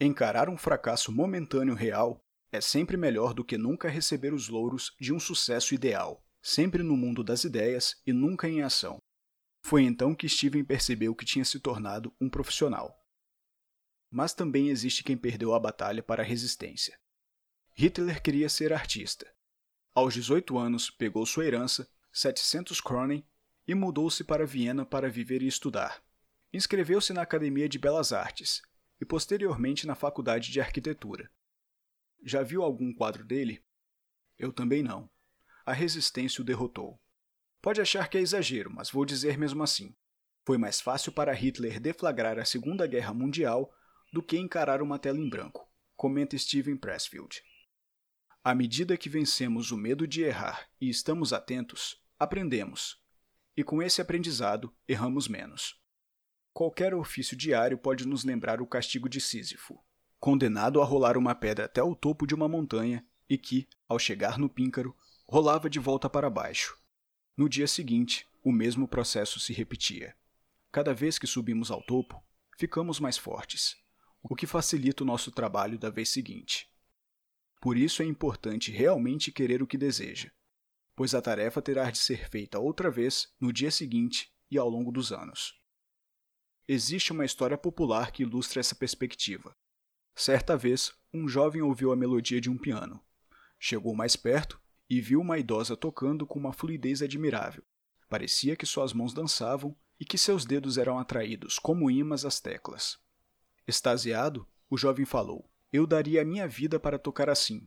Encarar 0.00 0.48
um 0.48 0.56
fracasso 0.56 1.12
momentâneo 1.12 1.74
real 1.74 2.24
é 2.50 2.60
sempre 2.60 2.96
melhor 2.96 3.34
do 3.34 3.44
que 3.44 3.58
nunca 3.58 3.88
receber 3.88 4.32
os 4.32 4.48
louros 4.48 4.94
de 5.00 5.12
um 5.12 5.20
sucesso 5.20 5.74
ideal, 5.74 6.24
sempre 6.40 6.82
no 6.82 6.96
mundo 6.96 7.22
das 7.22 7.44
ideias 7.44 8.00
e 8.06 8.12
nunca 8.12 8.48
em 8.48 8.62
ação. 8.62 9.02
Foi 9.62 9.82
então 9.82 10.14
que 10.14 10.28
Steven 10.28 10.64
percebeu 10.64 11.14
que 11.14 11.24
tinha 11.24 11.44
se 11.44 11.58
tornado 11.58 12.14
um 12.20 12.28
profissional. 12.28 12.94
Mas 14.10 14.32
também 14.32 14.68
existe 14.68 15.02
quem 15.02 15.16
perdeu 15.16 15.54
a 15.54 15.58
batalha 15.58 16.02
para 16.02 16.22
a 16.22 16.26
resistência. 16.26 16.98
Hitler 17.72 18.22
queria 18.22 18.48
ser 18.48 18.72
artista. 18.72 19.33
Aos 19.94 20.12
18 20.12 20.58
anos, 20.58 20.90
pegou 20.90 21.24
sua 21.24 21.46
herança, 21.46 21.88
700 22.12 22.80
Kronen, 22.80 23.24
e 23.64 23.76
mudou-se 23.76 24.24
para 24.24 24.44
Viena 24.44 24.84
para 24.84 25.08
viver 25.08 25.40
e 25.40 25.46
estudar. 25.46 26.02
Inscreveu-se 26.52 27.12
na 27.12 27.22
Academia 27.22 27.68
de 27.68 27.78
Belas 27.78 28.12
Artes 28.12 28.60
e 29.00 29.04
posteriormente 29.04 29.86
na 29.86 29.94
Faculdade 29.94 30.50
de 30.50 30.60
Arquitetura. 30.60 31.30
Já 32.24 32.42
viu 32.42 32.62
algum 32.62 32.92
quadro 32.92 33.24
dele? 33.24 33.64
Eu 34.36 34.52
também 34.52 34.82
não. 34.82 35.08
A 35.64 35.72
resistência 35.72 36.42
o 36.42 36.44
derrotou. 36.44 37.00
Pode 37.62 37.80
achar 37.80 38.08
que 38.08 38.18
é 38.18 38.20
exagero, 38.20 38.70
mas 38.70 38.90
vou 38.90 39.04
dizer 39.04 39.38
mesmo 39.38 39.62
assim. 39.62 39.94
Foi 40.44 40.58
mais 40.58 40.80
fácil 40.80 41.12
para 41.12 41.32
Hitler 41.32 41.78
deflagrar 41.78 42.38
a 42.38 42.44
Segunda 42.44 42.84
Guerra 42.86 43.14
Mundial 43.14 43.72
do 44.12 44.22
que 44.22 44.36
encarar 44.36 44.82
uma 44.82 44.98
tela 44.98 45.18
em 45.20 45.28
branco, 45.28 45.66
comenta 45.96 46.36
Steven 46.36 46.76
Pressfield. 46.76 47.42
À 48.46 48.54
medida 48.54 48.98
que 48.98 49.08
vencemos 49.08 49.70
o 49.70 49.76
medo 49.76 50.06
de 50.06 50.22
errar 50.22 50.68
e 50.78 50.90
estamos 50.90 51.32
atentos, 51.32 51.96
aprendemos. 52.18 53.02
E 53.56 53.64
com 53.64 53.82
esse 53.82 54.02
aprendizado, 54.02 54.70
erramos 54.86 55.28
menos. 55.28 55.80
Qualquer 56.52 56.94
ofício 56.94 57.34
diário 57.34 57.78
pode 57.78 58.06
nos 58.06 58.22
lembrar 58.22 58.60
o 58.60 58.66
castigo 58.66 59.08
de 59.08 59.18
Sísifo, 59.18 59.82
condenado 60.20 60.82
a 60.82 60.84
rolar 60.84 61.16
uma 61.16 61.34
pedra 61.34 61.64
até 61.64 61.82
o 61.82 61.94
topo 61.94 62.26
de 62.26 62.34
uma 62.34 62.46
montanha 62.46 63.02
e 63.30 63.38
que, 63.38 63.66
ao 63.88 63.98
chegar 63.98 64.38
no 64.38 64.50
píncaro, 64.50 64.94
rolava 65.26 65.70
de 65.70 65.78
volta 65.78 66.10
para 66.10 66.28
baixo. 66.28 66.76
No 67.34 67.48
dia 67.48 67.66
seguinte, 67.66 68.28
o 68.42 68.52
mesmo 68.52 68.86
processo 68.86 69.40
se 69.40 69.54
repetia. 69.54 70.14
Cada 70.70 70.92
vez 70.92 71.18
que 71.18 71.26
subimos 71.26 71.70
ao 71.70 71.82
topo, 71.82 72.22
ficamos 72.58 73.00
mais 73.00 73.16
fortes, 73.16 73.74
o 74.22 74.36
que 74.36 74.46
facilita 74.46 75.02
o 75.02 75.06
nosso 75.06 75.32
trabalho 75.32 75.78
da 75.78 75.88
vez 75.88 76.10
seguinte. 76.10 76.73
Por 77.64 77.78
isso 77.78 78.02
é 78.02 78.04
importante 78.04 78.70
realmente 78.70 79.32
querer 79.32 79.62
o 79.62 79.66
que 79.66 79.78
deseja, 79.78 80.30
pois 80.94 81.14
a 81.14 81.22
tarefa 81.22 81.62
terá 81.62 81.90
de 81.90 81.96
ser 81.96 82.28
feita 82.28 82.58
outra 82.58 82.90
vez 82.90 83.32
no 83.40 83.50
dia 83.50 83.70
seguinte 83.70 84.30
e 84.50 84.58
ao 84.58 84.68
longo 84.68 84.92
dos 84.92 85.12
anos. 85.12 85.58
Existe 86.68 87.10
uma 87.10 87.24
história 87.24 87.56
popular 87.56 88.12
que 88.12 88.22
ilustra 88.22 88.60
essa 88.60 88.74
perspectiva. 88.74 89.56
Certa 90.14 90.58
vez, 90.58 90.92
um 91.10 91.26
jovem 91.26 91.62
ouviu 91.62 91.90
a 91.90 91.96
melodia 91.96 92.38
de 92.38 92.50
um 92.50 92.58
piano. 92.58 93.02
Chegou 93.58 93.94
mais 93.94 94.14
perto 94.14 94.60
e 94.86 95.00
viu 95.00 95.22
uma 95.22 95.38
idosa 95.38 95.74
tocando 95.74 96.26
com 96.26 96.38
uma 96.38 96.52
fluidez 96.52 97.00
admirável. 97.00 97.64
Parecia 98.10 98.56
que 98.56 98.66
suas 98.66 98.92
mãos 98.92 99.14
dançavam 99.14 99.74
e 99.98 100.04
que 100.04 100.18
seus 100.18 100.44
dedos 100.44 100.76
eram 100.76 100.98
atraídos 100.98 101.58
como 101.58 101.90
imãs 101.90 102.26
às 102.26 102.40
teclas. 102.40 102.98
Extasiado, 103.66 104.46
o 104.68 104.76
jovem 104.76 105.06
falou: 105.06 105.50
Eu 105.76 105.88
daria 105.88 106.22
a 106.22 106.24
minha 106.24 106.46
vida 106.46 106.78
para 106.78 107.00
tocar 107.00 107.28
assim. 107.28 107.66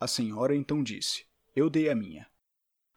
A 0.00 0.08
senhora 0.08 0.56
então 0.56 0.82
disse: 0.82 1.26
Eu 1.54 1.70
dei 1.70 1.88
a 1.88 1.94
minha. 1.94 2.28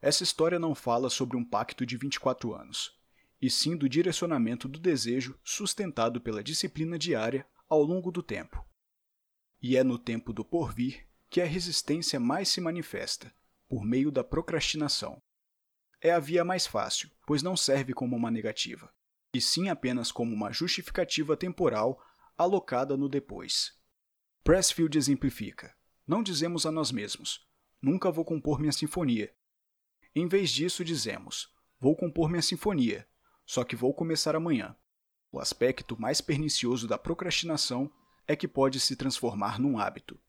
Essa 0.02 0.24
história 0.24 0.58
não 0.58 0.74
fala 0.74 1.08
sobre 1.08 1.38
um 1.38 1.46
pacto 1.46 1.86
de 1.86 1.96
24 1.96 2.52
anos, 2.52 3.00
e 3.40 3.48
sim 3.48 3.78
do 3.78 3.88
direcionamento 3.88 4.68
do 4.68 4.80
desejo 4.80 5.40
sustentado 5.44 6.20
pela 6.20 6.44
disciplina 6.44 6.98
diária 6.98 7.46
ao 7.70 7.84
longo 7.84 8.12
do 8.12 8.24
tempo. 8.24 8.66
E 9.62 9.78
é 9.78 9.84
no 9.84 10.00
tempo 10.00 10.34
do 10.34 10.44
porvir 10.44 11.08
que 11.30 11.40
a 11.40 11.46
resistência 11.46 12.20
mais 12.20 12.50
se 12.50 12.60
manifesta, 12.60 13.32
por 13.70 13.86
meio 13.86 14.12
da 14.12 14.24
procrastinação. 14.24 15.22
É 16.02 16.10
a 16.10 16.18
via 16.18 16.44
mais 16.44 16.66
fácil, 16.66 17.12
pois 17.28 17.44
não 17.44 17.56
serve 17.56 17.94
como 17.94 18.16
uma 18.16 18.32
negativa, 18.32 18.92
e 19.32 19.40
sim 19.40 19.70
apenas 19.70 20.12
como 20.12 20.34
uma 20.34 20.52
justificativa 20.52 21.38
temporal 21.38 22.04
alocada 22.36 22.98
no 22.98 23.08
depois. 23.08 23.83
Pressfield 24.44 24.98
exemplifica: 24.98 25.74
Não 26.06 26.22
dizemos 26.22 26.66
a 26.66 26.72
nós 26.72 26.92
mesmos, 26.92 27.48
nunca 27.82 28.12
vou 28.12 28.26
compor 28.26 28.60
minha 28.60 28.74
sinfonia. 28.74 29.34
Em 30.14 30.28
vez 30.28 30.52
disso, 30.52 30.84
dizemos, 30.84 31.50
vou 31.80 31.96
compor 31.96 32.28
minha 32.28 32.42
sinfonia, 32.42 33.08
só 33.46 33.64
que 33.64 33.74
vou 33.74 33.94
começar 33.94 34.36
amanhã. 34.36 34.76
O 35.32 35.40
aspecto 35.40 35.98
mais 35.98 36.20
pernicioso 36.20 36.90
da 36.90 36.98
procrastinação 36.98 37.90
é 38.28 38.36
que 38.36 38.46
pode 38.46 38.82
se 38.82 38.98
transformar 38.98 39.62
num 39.62 39.80
hábito. 39.80 40.20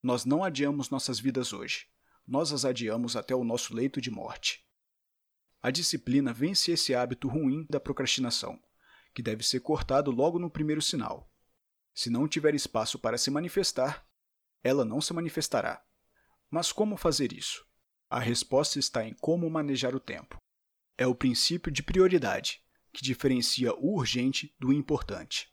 Nós 0.00 0.24
não 0.24 0.44
adiamos 0.44 0.88
nossas 0.88 1.18
vidas 1.18 1.52
hoje. 1.52 1.88
Nós 2.24 2.52
as 2.52 2.64
adiamos 2.64 3.16
até 3.16 3.34
o 3.34 3.42
nosso 3.42 3.74
leito 3.74 4.00
de 4.00 4.10
morte. 4.10 4.64
A 5.60 5.72
disciplina 5.72 6.32
vence 6.32 6.70
esse 6.70 6.94
hábito 6.94 7.26
ruim 7.26 7.66
da 7.68 7.80
procrastinação, 7.80 8.62
que 9.12 9.22
deve 9.22 9.42
ser 9.42 9.60
cortado 9.60 10.12
logo 10.12 10.38
no 10.38 10.48
primeiro 10.48 10.80
sinal. 10.80 11.33
Se 11.94 12.10
não 12.10 12.26
tiver 12.26 12.54
espaço 12.54 12.98
para 12.98 13.16
se 13.16 13.30
manifestar, 13.30 14.06
ela 14.62 14.84
não 14.84 15.00
se 15.00 15.12
manifestará. 15.12 15.82
Mas 16.50 16.72
como 16.72 16.96
fazer 16.96 17.32
isso? 17.32 17.64
A 18.10 18.18
resposta 18.18 18.78
está 18.78 19.06
em 19.06 19.14
como 19.14 19.48
manejar 19.48 19.94
o 19.94 20.00
tempo. 20.00 20.36
É 20.98 21.06
o 21.06 21.14
princípio 21.14 21.72
de 21.72 21.82
prioridade, 21.82 22.62
que 22.92 23.02
diferencia 23.02 23.74
o 23.74 23.94
urgente 23.94 24.54
do 24.58 24.72
importante. 24.72 25.52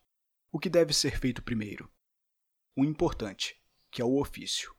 O 0.50 0.58
que 0.58 0.68
deve 0.68 0.92
ser 0.92 1.18
feito 1.18 1.42
primeiro? 1.42 1.90
O 2.76 2.84
importante 2.84 3.56
que 3.90 4.00
é 4.00 4.04
o 4.04 4.18
ofício. 4.18 4.74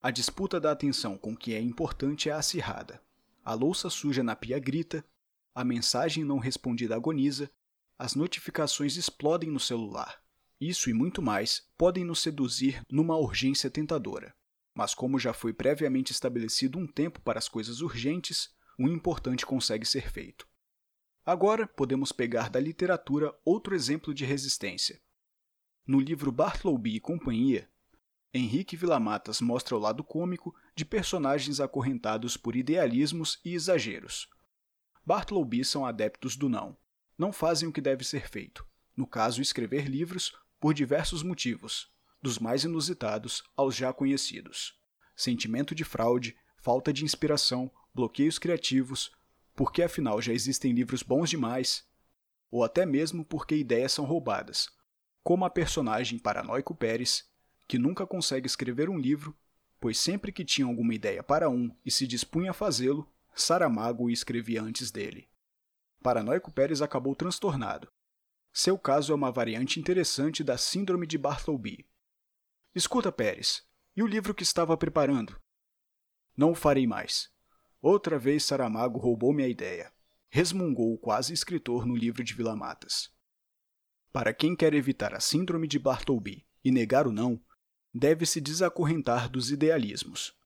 A 0.00 0.10
disputa 0.10 0.58
da 0.58 0.72
atenção 0.72 1.18
com 1.18 1.34
o 1.34 1.36
que 1.36 1.54
é 1.54 1.60
importante 1.60 2.30
é 2.30 2.32
acirrada. 2.32 3.02
A 3.44 3.52
louça 3.52 3.90
suja 3.90 4.22
na 4.22 4.34
pia 4.34 4.58
grita, 4.58 5.04
a 5.54 5.62
mensagem 5.62 6.24
não 6.24 6.38
respondida 6.38 6.96
agoniza, 6.96 7.50
as 7.98 8.14
notificações 8.14 8.96
explodem 8.96 9.50
no 9.50 9.60
celular. 9.60 10.24
Isso 10.60 10.90
e 10.90 10.92
muito 10.92 11.22
mais 11.22 11.66
podem 11.78 12.04
nos 12.04 12.20
seduzir 12.20 12.84
numa 12.90 13.16
urgência 13.16 13.70
tentadora. 13.70 14.34
Mas, 14.74 14.94
como 14.94 15.18
já 15.18 15.32
foi 15.32 15.54
previamente 15.54 16.12
estabelecido 16.12 16.78
um 16.78 16.86
tempo 16.86 17.20
para 17.22 17.38
as 17.38 17.48
coisas 17.48 17.80
urgentes, 17.80 18.54
o 18.78 18.86
importante 18.86 19.46
consegue 19.46 19.86
ser 19.86 20.10
feito. 20.10 20.46
Agora, 21.24 21.66
podemos 21.66 22.12
pegar 22.12 22.50
da 22.50 22.60
literatura 22.60 23.34
outro 23.44 23.74
exemplo 23.74 24.12
de 24.12 24.24
resistência. 24.24 25.00
No 25.86 25.98
livro 25.98 26.30
Bartleby 26.30 26.96
e 26.96 27.00
Companhia, 27.00 27.68
Henrique 28.32 28.76
Villamatas 28.76 29.40
mostra 29.40 29.74
o 29.74 29.78
lado 29.78 30.04
cômico 30.04 30.54
de 30.74 30.84
personagens 30.84 31.58
acorrentados 31.58 32.36
por 32.36 32.54
idealismos 32.54 33.40
e 33.44 33.54
exageros. 33.54 34.28
Bartleby 35.04 35.64
são 35.64 35.84
adeptos 35.84 36.36
do 36.36 36.48
não. 36.48 36.76
Não 37.18 37.32
fazem 37.32 37.68
o 37.68 37.72
que 37.72 37.80
deve 37.80 38.04
ser 38.04 38.28
feito. 38.28 38.64
No 38.96 39.06
caso, 39.06 39.42
escrever 39.42 39.86
livros, 39.88 40.32
por 40.60 40.74
diversos 40.74 41.22
motivos, 41.22 41.90
dos 42.22 42.38
mais 42.38 42.64
inusitados 42.64 43.42
aos 43.56 43.74
já 43.74 43.92
conhecidos. 43.92 44.78
Sentimento 45.16 45.74
de 45.74 45.84
fraude, 45.84 46.36
falta 46.58 46.92
de 46.92 47.04
inspiração, 47.04 47.70
bloqueios 47.94 48.38
criativos, 48.38 49.10
porque 49.56 49.82
afinal 49.82 50.20
já 50.20 50.32
existem 50.32 50.72
livros 50.72 51.02
bons 51.02 51.30
demais, 51.30 51.84
ou 52.50 52.62
até 52.62 52.84
mesmo 52.84 53.24
porque 53.24 53.56
ideias 53.56 53.92
são 53.92 54.04
roubadas, 54.04 54.68
como 55.22 55.44
a 55.44 55.50
personagem 55.50 56.18
Paranoico 56.18 56.74
Pérez 56.74 57.28
que 57.70 57.78
nunca 57.78 58.04
consegue 58.04 58.48
escrever 58.48 58.90
um 58.90 58.98
livro, 58.98 59.32
pois 59.78 59.96
sempre 59.96 60.32
que 60.32 60.44
tinha 60.44 60.66
alguma 60.66 60.92
ideia 60.92 61.22
para 61.22 61.48
um 61.48 61.70
e 61.86 61.90
se 61.90 62.04
dispunha 62.04 62.50
a 62.50 62.52
fazê-lo, 62.52 63.08
Saramago 63.32 64.10
escrevia 64.10 64.60
antes 64.60 64.90
dele. 64.90 65.28
Paranoico 66.02 66.50
Pérez 66.50 66.82
acabou 66.82 67.14
transtornado. 67.14 67.88
Seu 68.52 68.78
caso 68.78 69.12
é 69.12 69.14
uma 69.14 69.30
variante 69.30 69.78
interessante 69.78 70.42
da 70.42 70.58
Síndrome 70.58 71.06
de 71.06 71.16
Bartleby. 71.16 71.86
Escuta, 72.74 73.12
Pérez, 73.12 73.64
e 73.96 74.02
o 74.02 74.06
livro 74.06 74.34
que 74.34 74.42
estava 74.42 74.76
preparando? 74.76 75.40
Não 76.36 76.52
o 76.52 76.54
farei 76.54 76.86
mais. 76.86 77.30
Outra 77.80 78.18
vez 78.18 78.44
Saramago 78.44 78.98
roubou 78.98 79.32
minha 79.32 79.48
ideia. 79.48 79.92
Resmungou 80.28 80.94
o 80.94 80.98
quase 80.98 81.32
escritor 81.32 81.86
no 81.86 81.96
livro 81.96 82.22
de 82.22 82.34
Vila 82.34 82.54
Matas. 82.54 83.10
Para 84.12 84.34
quem 84.34 84.56
quer 84.56 84.74
evitar 84.74 85.14
a 85.14 85.20
Síndrome 85.20 85.68
de 85.68 85.78
Bartleby 85.78 86.44
e 86.64 86.70
negar 86.70 87.06
o 87.06 87.12
não, 87.12 87.40
deve 87.94 88.26
se 88.26 88.40
desacorrentar 88.40 89.28
dos 89.28 89.50
idealismos. 89.50 90.36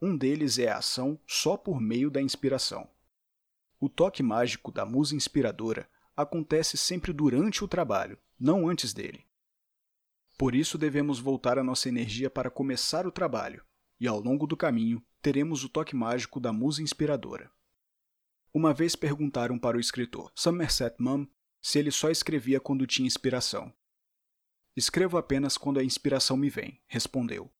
Um 0.00 0.16
deles 0.16 0.58
é 0.58 0.68
a 0.68 0.78
ação 0.78 1.20
só 1.26 1.56
por 1.56 1.80
meio 1.80 2.10
da 2.10 2.22
inspiração. 2.22 2.88
O 3.78 3.88
toque 3.88 4.22
mágico 4.22 4.72
da 4.72 4.86
musa 4.86 5.14
inspiradora 5.14 5.88
acontece 6.22 6.76
sempre 6.76 7.12
durante 7.12 7.64
o 7.64 7.68
trabalho, 7.68 8.18
não 8.38 8.68
antes 8.68 8.92
dele. 8.92 9.26
Por 10.38 10.54
isso 10.54 10.78
devemos 10.78 11.20
voltar 11.20 11.58
a 11.58 11.64
nossa 11.64 11.88
energia 11.88 12.30
para 12.30 12.50
começar 12.50 13.06
o 13.06 13.12
trabalho, 13.12 13.64
e 13.98 14.08
ao 14.08 14.18
longo 14.18 14.46
do 14.46 14.56
caminho 14.56 15.04
teremos 15.20 15.64
o 15.64 15.68
toque 15.68 15.94
mágico 15.94 16.40
da 16.40 16.52
musa 16.52 16.82
inspiradora. 16.82 17.50
Uma 18.52 18.72
vez 18.72 18.96
perguntaram 18.96 19.58
para 19.58 19.76
o 19.76 19.80
escritor 19.80 20.32
Somerset 20.34 20.96
Maugham 20.98 21.28
se 21.60 21.78
ele 21.78 21.90
só 21.90 22.10
escrevia 22.10 22.58
quando 22.58 22.86
tinha 22.86 23.06
inspiração. 23.06 23.72
Escrevo 24.74 25.18
apenas 25.18 25.58
quando 25.58 25.78
a 25.78 25.84
inspiração 25.84 26.36
me 26.36 26.48
vem, 26.48 26.80
respondeu. 26.86 27.52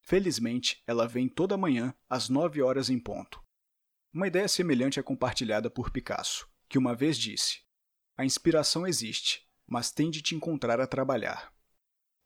Felizmente, 0.00 0.82
ela 0.86 1.06
vem 1.06 1.28
toda 1.28 1.56
manhã, 1.56 1.94
às 2.10 2.28
nove 2.28 2.60
horas 2.60 2.90
em 2.90 2.98
ponto. 2.98 3.40
Uma 4.12 4.26
ideia 4.26 4.48
semelhante 4.48 4.98
é 4.98 5.02
compartilhada 5.02 5.70
por 5.70 5.90
Picasso, 5.90 6.48
que 6.68 6.76
uma 6.76 6.94
vez 6.94 7.16
disse: 7.16 7.60
A 8.16 8.24
inspiração 8.24 8.86
existe, 8.86 9.48
mas 9.66 9.90
tem 9.90 10.10
de 10.10 10.20
te 10.20 10.34
encontrar 10.34 10.80
a 10.80 10.86
trabalhar. 10.86 11.50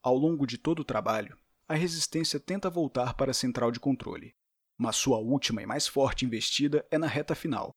Ao 0.02 0.16
longo 0.16 0.46
de 0.46 0.58
todo 0.58 0.80
o 0.80 0.84
trabalho, 0.84 1.38
a 1.68 1.74
resistência 1.74 2.40
tenta 2.40 2.68
voltar 2.68 3.14
para 3.14 3.30
a 3.30 3.34
central 3.34 3.70
de 3.70 3.78
controle, 3.78 4.34
mas 4.76 4.96
sua 4.96 5.18
última 5.18 5.62
e 5.62 5.66
mais 5.66 5.86
forte 5.86 6.24
investida 6.24 6.84
é 6.90 6.98
na 6.98 7.06
reta 7.06 7.34
final. 7.34 7.72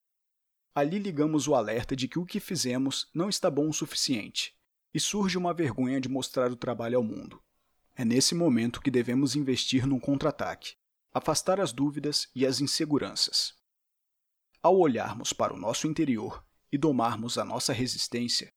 Ali 0.74 0.98
ligamos 0.98 1.48
o 1.48 1.54
alerta 1.54 1.96
de 1.96 2.08
que 2.08 2.18
o 2.18 2.26
que 2.26 2.40
fizemos 2.40 3.10
não 3.14 3.30
está 3.30 3.50
bom 3.50 3.70
o 3.70 3.74
suficiente, 3.74 4.56
e 4.92 5.00
surge 5.00 5.38
uma 5.38 5.54
vergonha 5.54 6.02
de 6.02 6.10
mostrar 6.10 6.52
o 6.52 6.56
trabalho 6.56 6.98
ao 6.98 7.04
mundo. 7.04 7.42
É 7.96 8.04
nesse 8.04 8.34
momento 8.34 8.82
que 8.82 8.90
devemos 8.90 9.36
investir 9.36 9.86
num 9.86 10.00
contra-ataque, 10.00 10.76
afastar 11.14 11.60
as 11.60 11.72
dúvidas 11.72 12.28
e 12.34 12.46
as 12.46 12.60
inseguranças. 12.60 13.54
Ao 14.64 14.78
olharmos 14.78 15.32
para 15.32 15.54
o 15.54 15.60
nosso 15.60 15.86
interior 15.86 16.44
e 16.72 16.78
domarmos 16.78 17.38
a 17.38 17.46
nossa 17.46 17.74
resistência, 17.74 18.52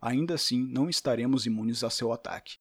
ainda 0.00 0.34
assim 0.34 0.62
não 0.62 0.88
estaremos 0.88 1.46
imunes 1.46 1.82
a 1.84 1.90
seu 1.90 2.12
ataque. 2.12 2.58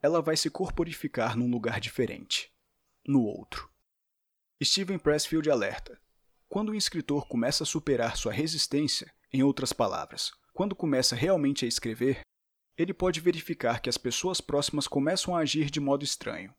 Ela 0.00 0.20
vai 0.20 0.36
se 0.36 0.50
corporificar 0.50 1.36
num 1.36 1.50
lugar 1.50 1.80
diferente, 1.80 2.52
no 3.06 3.22
outro. 3.22 3.70
Steven 4.62 4.98
Pressfield 4.98 5.50
alerta: 5.50 6.00
quando 6.48 6.70
o 6.70 6.74
escritor 6.74 7.26
começa 7.26 7.64
a 7.64 7.66
superar 7.66 8.16
sua 8.16 8.32
resistência, 8.32 9.12
em 9.32 9.42
outras 9.42 9.72
palavras, 9.72 10.32
quando 10.52 10.76
começa 10.76 11.16
realmente 11.16 11.64
a 11.64 11.68
escrever, 11.68 12.20
ele 12.76 12.92
pode 12.92 13.20
verificar 13.20 13.80
que 13.80 13.88
as 13.88 13.96
pessoas 13.96 14.40
próximas 14.40 14.86
começam 14.86 15.34
a 15.34 15.40
agir 15.40 15.70
de 15.70 15.80
modo 15.80 16.04
estranho. 16.04 16.54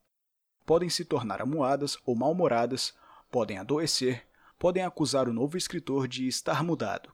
Podem 0.65 0.89
se 0.89 1.05
tornar 1.05 1.41
amuadas 1.41 1.97
ou 2.05 2.15
mal-humoradas, 2.15 2.95
podem 3.29 3.57
adoecer, 3.57 4.25
podem 4.57 4.83
acusar 4.83 5.27
o 5.27 5.33
novo 5.33 5.57
escritor 5.57 6.07
de 6.07 6.27
estar 6.27 6.63
mudado, 6.63 7.12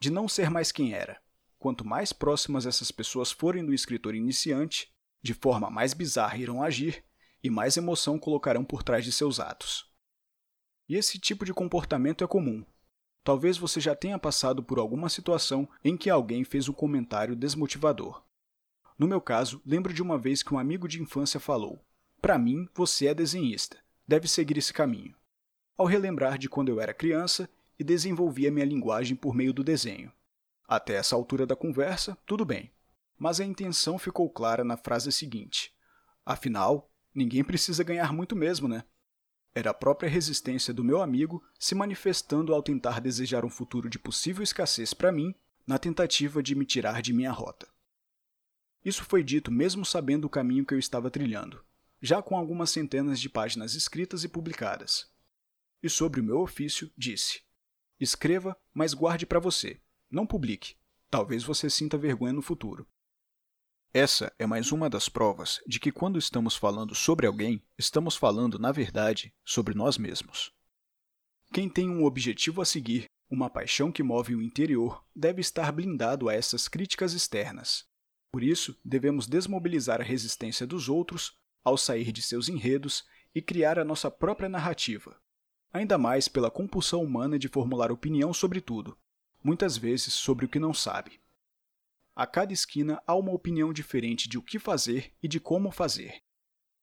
de 0.00 0.10
não 0.10 0.26
ser 0.26 0.50
mais 0.50 0.72
quem 0.72 0.94
era. 0.94 1.20
Quanto 1.58 1.86
mais 1.86 2.10
próximas 2.10 2.64
essas 2.64 2.90
pessoas 2.90 3.30
forem 3.30 3.64
do 3.64 3.74
escritor 3.74 4.14
iniciante, 4.14 4.90
de 5.22 5.34
forma 5.34 5.70
mais 5.70 5.92
bizarra 5.92 6.38
irão 6.38 6.62
agir 6.62 7.04
e 7.42 7.50
mais 7.50 7.76
emoção 7.76 8.18
colocarão 8.18 8.64
por 8.64 8.82
trás 8.82 9.04
de 9.04 9.12
seus 9.12 9.38
atos. 9.38 9.86
E 10.88 10.96
esse 10.96 11.18
tipo 11.18 11.44
de 11.44 11.52
comportamento 11.52 12.24
é 12.24 12.26
comum. 12.26 12.64
Talvez 13.22 13.58
você 13.58 13.78
já 13.78 13.94
tenha 13.94 14.18
passado 14.18 14.62
por 14.62 14.78
alguma 14.78 15.10
situação 15.10 15.68
em 15.84 15.96
que 15.96 16.08
alguém 16.08 16.42
fez 16.44 16.68
um 16.68 16.72
comentário 16.72 17.36
desmotivador. 17.36 18.24
No 18.98 19.06
meu 19.06 19.20
caso, 19.20 19.60
lembro 19.64 19.92
de 19.92 20.02
uma 20.02 20.18
vez 20.18 20.42
que 20.42 20.54
um 20.54 20.58
amigo 20.58 20.88
de 20.88 21.00
infância 21.02 21.38
falou: 21.38 21.84
Para 22.22 22.38
mim, 22.38 22.66
você 22.74 23.06
é 23.06 23.14
desenhista, 23.14 23.78
deve 24.08 24.26
seguir 24.26 24.56
esse 24.56 24.72
caminho. 24.72 25.14
Ao 25.76 25.86
relembrar 25.86 26.38
de 26.38 26.48
quando 26.48 26.70
eu 26.70 26.80
era 26.80 26.94
criança 26.94 27.48
e 27.80 27.84
desenvolvia 27.84 28.52
minha 28.52 28.66
linguagem 28.66 29.16
por 29.16 29.34
meio 29.34 29.54
do 29.54 29.64
desenho. 29.64 30.12
Até 30.68 30.96
essa 30.96 31.16
altura 31.16 31.46
da 31.46 31.56
conversa, 31.56 32.14
tudo 32.26 32.44
bem. 32.44 32.70
Mas 33.18 33.40
a 33.40 33.44
intenção 33.44 33.98
ficou 33.98 34.28
clara 34.28 34.62
na 34.62 34.76
frase 34.76 35.10
seguinte: 35.10 35.74
Afinal, 36.24 36.92
ninguém 37.14 37.42
precisa 37.42 37.82
ganhar 37.82 38.12
muito 38.12 38.36
mesmo, 38.36 38.68
né? 38.68 38.84
Era 39.54 39.70
a 39.70 39.74
própria 39.74 40.10
resistência 40.10 40.74
do 40.74 40.84
meu 40.84 41.00
amigo 41.00 41.42
se 41.58 41.74
manifestando 41.74 42.54
ao 42.54 42.62
tentar 42.62 43.00
desejar 43.00 43.46
um 43.46 43.50
futuro 43.50 43.88
de 43.88 43.98
possível 43.98 44.42
escassez 44.42 44.92
para 44.92 45.10
mim, 45.10 45.34
na 45.66 45.78
tentativa 45.78 46.42
de 46.42 46.54
me 46.54 46.66
tirar 46.66 47.00
de 47.00 47.14
minha 47.14 47.32
rota. 47.32 47.66
Isso 48.84 49.04
foi 49.04 49.24
dito 49.24 49.50
mesmo 49.50 49.86
sabendo 49.86 50.26
o 50.26 50.30
caminho 50.30 50.66
que 50.66 50.74
eu 50.74 50.78
estava 50.78 51.10
trilhando, 51.10 51.64
já 52.00 52.20
com 52.20 52.36
algumas 52.36 52.68
centenas 52.68 53.18
de 53.18 53.30
páginas 53.30 53.74
escritas 53.74 54.22
e 54.22 54.28
publicadas. 54.28 55.10
E 55.82 55.88
sobre 55.88 56.20
o 56.20 56.24
meu 56.24 56.40
ofício, 56.40 56.90
disse: 56.96 57.40
Escreva, 58.00 58.56
mas 58.74 58.94
guarde 58.94 59.26
para 59.26 59.38
você. 59.38 59.80
Não 60.10 60.26
publique. 60.26 60.74
Talvez 61.10 61.44
você 61.44 61.68
sinta 61.68 61.98
vergonha 61.98 62.32
no 62.32 62.42
futuro. 62.42 62.88
Essa 63.92 64.32
é 64.38 64.46
mais 64.46 64.72
uma 64.72 64.88
das 64.88 65.08
provas 65.08 65.60
de 65.66 65.78
que 65.78 65.92
quando 65.92 66.18
estamos 66.18 66.56
falando 66.56 66.94
sobre 66.94 67.26
alguém, 67.26 67.62
estamos 67.76 68.16
falando, 68.16 68.58
na 68.58 68.72
verdade, 68.72 69.34
sobre 69.44 69.74
nós 69.74 69.98
mesmos. 69.98 70.52
Quem 71.52 71.68
tem 71.68 71.90
um 71.90 72.04
objetivo 72.04 72.62
a 72.62 72.64
seguir, 72.64 73.04
uma 73.28 73.50
paixão 73.50 73.92
que 73.92 74.02
move 74.02 74.34
o 74.34 74.42
interior, 74.42 75.04
deve 75.14 75.40
estar 75.40 75.70
blindado 75.70 76.28
a 76.28 76.34
essas 76.34 76.68
críticas 76.68 77.12
externas, 77.12 77.90
por 78.30 78.44
isso, 78.44 78.78
devemos 78.84 79.26
desmobilizar 79.26 80.00
a 80.00 80.04
resistência 80.04 80.66
dos 80.66 80.88
outros 80.88 81.36
ao 81.64 81.76
sair 81.76 82.12
de 82.12 82.22
seus 82.22 82.48
enredos 82.48 83.04
e 83.34 83.42
criar 83.42 83.78
a 83.78 83.84
nossa 83.84 84.10
própria 84.10 84.48
narrativa. 84.48 85.20
Ainda 85.72 85.96
mais 85.96 86.26
pela 86.26 86.50
compulsão 86.50 87.02
humana 87.02 87.38
de 87.38 87.48
formular 87.48 87.92
opinião 87.92 88.34
sobre 88.34 88.60
tudo, 88.60 88.98
muitas 89.42 89.76
vezes 89.76 90.12
sobre 90.12 90.44
o 90.44 90.48
que 90.48 90.58
não 90.58 90.74
sabe. 90.74 91.20
A 92.14 92.26
cada 92.26 92.52
esquina 92.52 93.00
há 93.06 93.14
uma 93.14 93.32
opinião 93.32 93.72
diferente 93.72 94.28
de 94.28 94.36
o 94.36 94.42
que 94.42 94.58
fazer 94.58 95.12
e 95.22 95.28
de 95.28 95.38
como 95.38 95.70
fazer. 95.70 96.22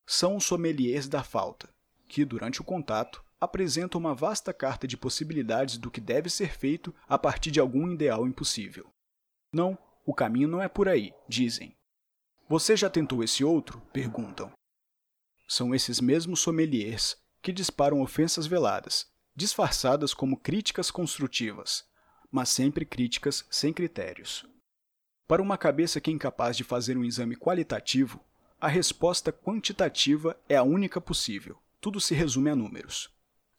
São 0.06 0.38
os 0.38 0.46
sommeliers 0.46 1.08
da 1.08 1.22
falta, 1.22 1.70
que, 2.08 2.24
durante 2.24 2.62
o 2.62 2.64
contato, 2.64 3.24
apresentam 3.40 4.00
uma 4.00 4.16
vasta 4.16 4.54
carta 4.54 4.88
de 4.88 4.96
possibilidades 4.96 5.78
do 5.78 5.92
que 5.92 6.00
deve 6.00 6.30
ser 6.30 6.58
feito 6.58 6.96
a 7.08 7.18
partir 7.18 7.52
de 7.52 7.60
algum 7.60 7.92
ideal 7.92 8.26
impossível. 8.26 8.90
Não, 9.54 9.78
o 10.06 10.14
caminho 10.14 10.48
não 10.48 10.62
é 10.62 10.70
por 10.70 10.88
aí, 10.88 11.14
dizem. 11.28 11.76
Você 12.48 12.78
já 12.78 12.90
tentou 12.90 13.22
esse 13.22 13.44
outro? 13.44 13.82
perguntam. 13.92 14.52
São 15.48 15.76
esses 15.76 16.00
mesmos 16.00 16.40
sommeliers 16.40 17.18
que 17.48 17.54
disparam 17.54 18.02
ofensas 18.02 18.46
veladas, 18.46 19.08
disfarçadas 19.34 20.14
como 20.14 20.36
críticas 20.36 20.92
construtivas, 20.92 21.86
mas 22.30 22.50
sempre 22.50 22.86
críticas 22.86 23.46
sem 23.50 23.72
critérios. 23.72 24.46
Para 25.26 25.42
uma 25.42 25.58
cabeça 25.58 26.02
que 26.02 26.12
é 26.12 26.14
incapaz 26.14 26.58
de 26.58 26.66
fazer 26.66 26.98
um 26.98 27.06
exame 27.06 27.38
qualitativo, 27.38 28.20
a 28.60 28.68
resposta 28.68 29.32
quantitativa 29.32 30.38
é 30.50 30.58
a 30.58 30.64
única 30.64 31.00
possível. 31.00 31.58
Tudo 31.80 32.02
se 32.02 32.14
resume 32.14 32.50
a 32.50 32.56
números. 32.56 33.10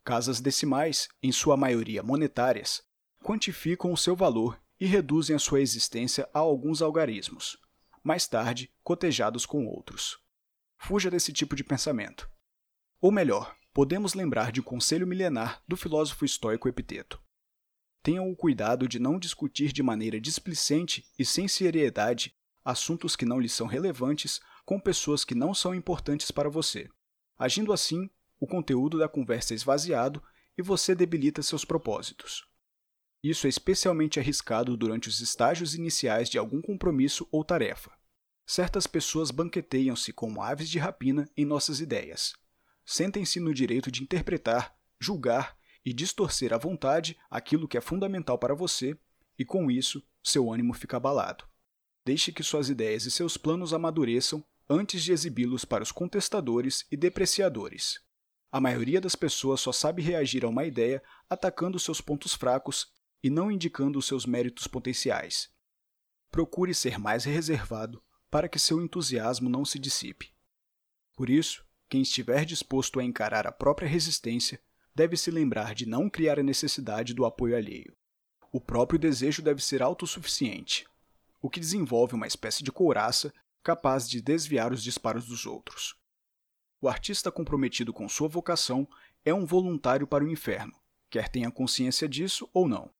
Casas 0.04 0.38
decimais, 0.38 1.08
em 1.22 1.32
sua 1.32 1.56
maioria 1.56 2.02
monetárias, 2.02 2.82
quantificam 3.24 3.90
o 3.90 3.96
seu 3.96 4.14
valor 4.14 4.60
e 4.78 4.84
reduzem 4.84 5.34
a 5.34 5.38
sua 5.38 5.62
existência 5.62 6.28
a 6.34 6.40
alguns 6.40 6.82
algarismos, 6.82 7.56
mais 8.04 8.26
tarde 8.26 8.70
cotejados 8.84 9.46
com 9.46 9.66
outros. 9.66 10.18
Fuja 10.76 11.10
desse 11.10 11.32
tipo 11.32 11.56
de 11.56 11.64
pensamento. 11.64 12.28
Ou 13.00 13.10
melhor, 13.10 13.56
podemos 13.78 14.12
lembrar 14.12 14.50
de 14.50 14.58
um 14.58 14.64
conselho 14.64 15.06
milenar 15.06 15.62
do 15.68 15.76
filósofo 15.76 16.24
estoico 16.24 16.68
Epiteto. 16.68 17.22
Tenham 18.02 18.28
o 18.28 18.34
cuidado 18.34 18.88
de 18.88 18.98
não 18.98 19.20
discutir 19.20 19.70
de 19.70 19.84
maneira 19.84 20.20
displicente 20.20 21.06
e 21.16 21.24
sem 21.24 21.46
seriedade 21.46 22.34
assuntos 22.64 23.14
que 23.14 23.24
não 23.24 23.38
lhes 23.38 23.52
são 23.52 23.68
relevantes 23.68 24.40
com 24.64 24.80
pessoas 24.80 25.24
que 25.24 25.32
não 25.32 25.54
são 25.54 25.72
importantes 25.76 26.32
para 26.32 26.48
você. 26.48 26.88
Agindo 27.38 27.72
assim, 27.72 28.10
o 28.40 28.48
conteúdo 28.48 28.98
da 28.98 29.08
conversa 29.08 29.54
é 29.54 29.56
esvaziado 29.56 30.20
e 30.58 30.60
você 30.60 30.92
debilita 30.92 31.40
seus 31.40 31.64
propósitos. 31.64 32.48
Isso 33.22 33.46
é 33.46 33.48
especialmente 33.48 34.18
arriscado 34.18 34.76
durante 34.76 35.08
os 35.08 35.20
estágios 35.20 35.76
iniciais 35.76 36.28
de 36.28 36.36
algum 36.36 36.60
compromisso 36.60 37.28
ou 37.30 37.44
tarefa. 37.44 37.92
Certas 38.44 38.88
pessoas 38.88 39.30
banqueteiam-se 39.30 40.12
como 40.12 40.42
aves 40.42 40.68
de 40.68 40.80
rapina 40.80 41.30
em 41.36 41.44
nossas 41.44 41.78
ideias. 41.80 42.34
Sentem-se 42.90 43.38
no 43.38 43.52
direito 43.52 43.90
de 43.90 44.02
interpretar, 44.02 44.74
julgar 44.98 45.58
e 45.84 45.92
distorcer 45.92 46.54
à 46.54 46.56
vontade 46.56 47.18
aquilo 47.28 47.68
que 47.68 47.76
é 47.76 47.82
fundamental 47.82 48.38
para 48.38 48.54
você, 48.54 48.98
e 49.38 49.44
com 49.44 49.70
isso, 49.70 50.02
seu 50.24 50.50
ânimo 50.50 50.72
fica 50.72 50.96
abalado. 50.96 51.44
Deixe 52.02 52.32
que 52.32 52.42
suas 52.42 52.70
ideias 52.70 53.04
e 53.04 53.10
seus 53.10 53.36
planos 53.36 53.74
amadureçam 53.74 54.42
antes 54.70 55.02
de 55.02 55.12
exibi-los 55.12 55.66
para 55.66 55.82
os 55.82 55.92
contestadores 55.92 56.86
e 56.90 56.96
depreciadores. 56.96 58.00
A 58.50 58.58
maioria 58.58 59.02
das 59.02 59.14
pessoas 59.14 59.60
só 59.60 59.70
sabe 59.70 60.00
reagir 60.00 60.42
a 60.42 60.48
uma 60.48 60.64
ideia 60.64 61.02
atacando 61.28 61.78
seus 61.78 62.00
pontos 62.00 62.32
fracos 62.32 62.86
e 63.22 63.28
não 63.28 63.52
indicando 63.52 63.98
os 63.98 64.06
seus 64.06 64.24
méritos 64.24 64.66
potenciais. 64.66 65.50
Procure 66.30 66.72
ser 66.72 66.98
mais 66.98 67.24
reservado 67.24 68.02
para 68.30 68.48
que 68.48 68.58
seu 68.58 68.82
entusiasmo 68.82 69.50
não 69.50 69.62
se 69.62 69.78
dissipe. 69.78 70.32
Por 71.14 71.28
isso, 71.28 71.67
quem 71.88 72.02
estiver 72.02 72.44
disposto 72.44 73.00
a 73.00 73.04
encarar 73.04 73.46
a 73.46 73.52
própria 73.52 73.88
resistência 73.88 74.60
deve 74.94 75.16
se 75.16 75.30
lembrar 75.30 75.74
de 75.74 75.86
não 75.86 76.10
criar 76.10 76.38
a 76.38 76.42
necessidade 76.42 77.14
do 77.14 77.24
apoio 77.24 77.56
alheio. 77.56 77.96
O 78.52 78.60
próprio 78.60 78.98
desejo 78.98 79.42
deve 79.42 79.62
ser 79.62 79.82
autossuficiente, 79.82 80.86
o 81.40 81.48
que 81.48 81.60
desenvolve 81.60 82.14
uma 82.14 82.26
espécie 82.26 82.62
de 82.62 82.72
couraça 82.72 83.32
capaz 83.62 84.08
de 84.08 84.20
desviar 84.20 84.72
os 84.72 84.82
disparos 84.82 85.26
dos 85.26 85.46
outros. 85.46 85.96
O 86.80 86.88
artista 86.88 87.30
comprometido 87.30 87.92
com 87.92 88.08
sua 88.08 88.28
vocação 88.28 88.88
é 89.24 89.34
um 89.34 89.44
voluntário 89.44 90.06
para 90.06 90.24
o 90.24 90.28
inferno, 90.28 90.74
quer 91.10 91.28
tenha 91.28 91.50
consciência 91.50 92.08
disso 92.08 92.48
ou 92.52 92.68
não 92.68 92.90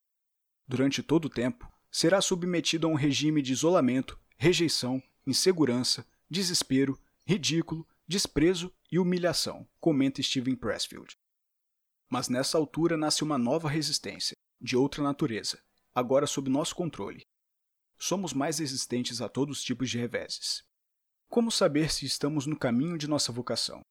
durante 0.68 1.02
todo 1.02 1.24
o 1.24 1.30
tempo, 1.30 1.66
será 1.90 2.20
submetido 2.20 2.86
a 2.86 2.90
um 2.90 2.94
regime 2.94 3.40
de 3.40 3.52
isolamento, 3.52 4.20
rejeição, 4.36 5.02
insegurança, 5.26 6.06
desespero, 6.30 7.00
ridículo, 7.26 7.88
desprezo 8.06 8.70
e 8.90 8.98
humilhação, 8.98 9.68
comenta 9.80 10.22
Steven 10.22 10.56
Pressfield. 10.56 11.16
Mas 12.10 12.28
nessa 12.28 12.56
altura 12.56 12.96
nasce 12.96 13.22
uma 13.22 13.36
nova 13.36 13.68
resistência, 13.68 14.34
de 14.60 14.76
outra 14.76 15.02
natureza, 15.02 15.62
agora 15.94 16.26
sob 16.26 16.50
nosso 16.50 16.74
controle. 16.74 17.22
Somos 17.98 18.32
mais 18.32 18.58
resistentes 18.58 19.20
a 19.20 19.28
todos 19.28 19.58
os 19.58 19.64
tipos 19.64 19.90
de 19.90 19.98
reveses. 19.98 20.64
Como 21.28 21.50
saber 21.50 21.92
se 21.92 22.06
estamos 22.06 22.46
no 22.46 22.58
caminho 22.58 22.96
de 22.96 23.06
nossa 23.06 23.30
vocação? 23.30 23.82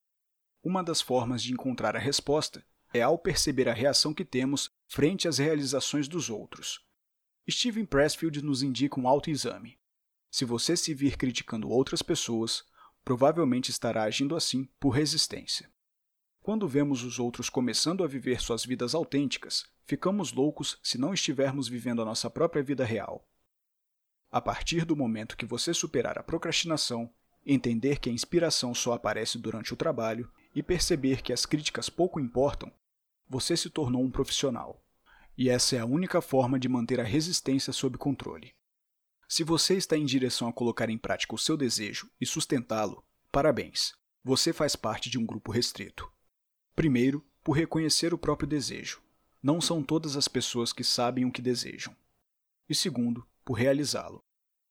Uma 0.64 0.84
das 0.84 1.02
formas 1.02 1.44
de 1.44 1.54
encontrar 1.54 1.96
a 1.96 2.00
resposta 2.00 2.66
é 2.94 3.02
ao 3.02 3.18
perceber 3.20 3.70
a 3.70 3.74
reação 3.74 4.14
que 4.14 4.26
temos 4.26 4.70
frente 4.88 5.28
às 5.28 5.38
realizações 5.38 6.08
dos 6.08 6.30
outros. 6.30 6.84
Steven 7.50 7.86
Pressfield 7.86 8.42
nos 8.42 8.64
indica 8.64 9.00
um 9.00 9.08
autoexame. 9.08 9.78
Se 10.32 10.44
você 10.46 10.76
se 10.76 10.94
vir 10.94 11.18
criticando 11.18 11.70
outras 11.70 12.02
pessoas, 12.02 12.66
provavelmente 13.08 13.72
estará 13.72 14.04
agindo 14.04 14.36
assim 14.36 14.68
por 14.78 14.90
resistência. 14.90 15.72
Quando 16.42 16.68
vemos 16.68 17.06
os 17.06 17.20
outros 17.20 17.50
começando 17.50 18.04
a 18.04 18.08
viver 18.08 18.42
suas 18.42 18.66
vidas 18.66 18.94
autênticas, 18.94 19.66
ficamos 19.86 20.34
loucos 20.34 20.78
se 20.84 20.98
não 20.98 21.14
estivermos 21.14 21.70
vivendo 21.70 22.02
a 22.02 22.06
nossa 22.06 22.30
própria 22.30 22.62
vida 22.62 22.84
real. 22.84 23.26
A 24.30 24.42
partir 24.42 24.84
do 24.84 24.94
momento 24.94 25.38
que 25.38 25.46
você 25.46 25.74
superar 25.74 26.20
a 26.20 26.22
procrastinação, 26.22 27.10
entender 27.46 28.02
que 28.02 28.10
a 28.10 28.12
inspiração 28.12 28.76
só 28.76 28.92
aparece 28.92 29.38
durante 29.38 29.74
o 29.74 29.78
trabalho 29.78 30.30
e 30.54 30.62
perceber 30.62 31.22
que 31.22 31.32
as 31.32 31.46
críticas 31.46 31.90
pouco 31.90 32.20
importam, 32.20 32.70
você 33.30 33.56
se 33.56 33.70
tornou 33.70 34.04
um 34.04 34.12
profissional. 34.12 34.84
E 35.38 35.50
essa 35.50 35.78
é 35.78 35.80
a 35.80 35.86
única 35.86 36.20
forma 36.20 36.60
de 36.60 36.68
manter 36.68 37.00
a 37.00 37.06
resistência 37.06 37.72
sob 37.72 37.98
controle. 37.98 38.57
Se 39.28 39.44
você 39.44 39.76
está 39.76 39.98
em 39.98 40.06
direção 40.06 40.48
a 40.48 40.54
colocar 40.54 40.90
em 40.90 40.98
prática 40.98 41.36
o 41.36 41.38
seu 41.38 41.58
desejo 41.58 42.10
e 42.20 42.26
sustentá-lo, 42.26 43.04
parabéns, 43.30 43.94
você 44.24 44.54
faz 44.54 44.74
parte 44.74 45.10
de 45.10 45.18
um 45.18 45.26
grupo 45.26 45.52
restrito. 45.52 46.10
Primeiro, 46.74 47.26
por 47.44 47.52
reconhecer 47.52 48.14
o 48.14 48.18
próprio 48.18 48.48
desejo. 48.48 49.02
Não 49.44 49.60
são 49.60 49.84
todas 49.84 50.16
as 50.16 50.28
pessoas 50.28 50.72
que 50.72 50.84
sabem 50.84 51.26
o 51.26 51.32
que 51.32 51.42
desejam. 51.42 51.96
E 52.70 52.76
segundo, 52.76 53.28
por 53.44 53.54
realizá-lo. 53.54 54.24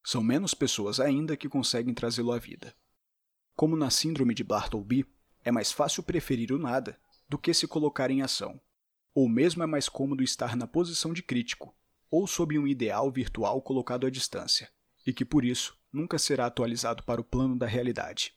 São 0.03 0.23
menos 0.23 0.55
pessoas 0.55 1.01
ainda 1.01 1.37
que 1.37 1.49
conseguem 1.49 1.93
trazê-lo 1.93 2.33
à 2.33 2.39
vida. 2.39 2.75
Como 3.55 3.77
na 3.77 3.91
Síndrome 3.91 4.35
de 4.35 4.45
Bartleby, 4.45 5.07
é 5.45 5.53
mais 5.53 5.71
fácil 5.71 6.03
preferir 6.03 6.51
o 6.53 6.59
nada 6.59 6.99
do 7.29 7.39
que 7.39 7.53
se 7.53 7.67
colocar 7.67 8.11
em 8.11 8.23
ação. 8.23 8.61
Ou 9.15 9.29
mesmo 9.29 9.63
é 9.63 9.67
mais 9.67 9.89
cômodo 9.89 10.23
estar 10.23 10.57
na 10.57 10.67
posição 10.67 11.13
de 11.13 11.23
crítico, 11.23 11.75
ou 12.11 12.27
sob 12.27 12.59
um 12.59 12.67
ideal 12.67 13.11
virtual 13.11 13.61
colocado 13.63 14.07
à 14.07 14.11
distância, 14.11 14.71
e 15.07 15.13
que 15.13 15.25
por 15.25 15.45
isso 15.45 15.79
nunca 15.93 16.19
será 16.19 16.47
atualizado 16.47 17.03
para 17.03 17.21
o 17.21 17.25
plano 17.25 17.57
da 17.57 17.67
realidade. 17.67 18.35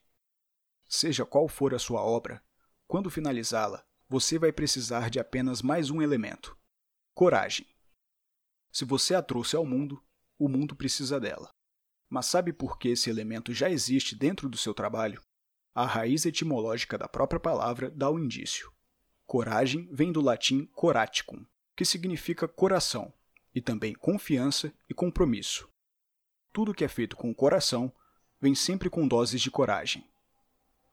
Seja 0.87 1.25
qual 1.25 1.47
for 1.47 1.73
a 1.73 1.79
sua 1.79 2.01
obra, 2.01 2.43
quando 2.87 3.11
finalizá-la, 3.11 3.85
você 4.07 4.39
vai 4.39 4.51
precisar 4.51 5.09
de 5.09 5.19
apenas 5.19 5.61
mais 5.61 5.91
um 5.91 6.01
elemento: 6.01 6.57
coragem. 7.13 7.67
Se 8.71 8.85
você 8.85 9.13
a 9.13 9.21
trouxe 9.21 9.55
ao 9.55 9.65
mundo, 9.65 10.03
o 10.37 10.47
mundo 10.47 10.75
precisa 10.75 11.19
dela. 11.19 11.53
Mas 12.09 12.25
sabe 12.25 12.51
por 12.51 12.79
que 12.79 12.89
esse 12.89 13.09
elemento 13.09 13.53
já 13.53 13.69
existe 13.69 14.15
dentro 14.15 14.49
do 14.49 14.57
seu 14.57 14.73
trabalho? 14.73 15.21
A 15.75 15.85
raiz 15.85 16.25
etimológica 16.25 16.97
da 16.97 17.07
própria 17.07 17.39
palavra 17.39 17.91
dá 17.91 18.09
o 18.09 18.15
um 18.15 18.19
indício. 18.19 18.71
Coragem 19.27 19.87
vem 19.91 20.11
do 20.11 20.21
latim 20.21 20.65
coraticum, 20.73 21.45
que 21.75 21.85
significa 21.85 22.47
coração, 22.47 23.13
e 23.53 23.61
também 23.61 23.93
confiança 23.93 24.73
e 24.89 24.93
compromisso. 24.93 25.69
Tudo 26.51 26.73
que 26.73 26.83
é 26.83 26.87
feito 26.87 27.15
com 27.15 27.29
o 27.29 27.35
coração 27.35 27.91
vem 28.41 28.55
sempre 28.55 28.89
com 28.89 29.07
doses 29.07 29.41
de 29.41 29.51
coragem. 29.51 30.03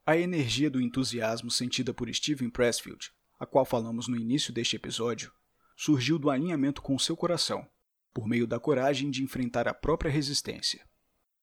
A 0.04 0.16
energia 0.16 0.70
do 0.70 0.80
entusiasmo 0.80 1.50
sentida 1.50 1.92
por 1.92 2.12
Steven 2.12 2.50
Pressfield, 2.50 3.10
a 3.38 3.46
qual 3.46 3.64
falamos 3.64 4.08
no 4.08 4.16
início 4.16 4.52
deste 4.52 4.76
episódio, 4.76 5.32
surgiu 5.76 6.18
do 6.18 6.30
alinhamento 6.30 6.80
com 6.80 6.98
seu 6.98 7.16
coração, 7.16 7.68
por 8.14 8.26
meio 8.26 8.46
da 8.46 8.58
coragem 8.58 9.10
de 9.10 9.22
enfrentar 9.22 9.68
a 9.68 9.74
própria 9.74 10.10
resistência. 10.10 10.86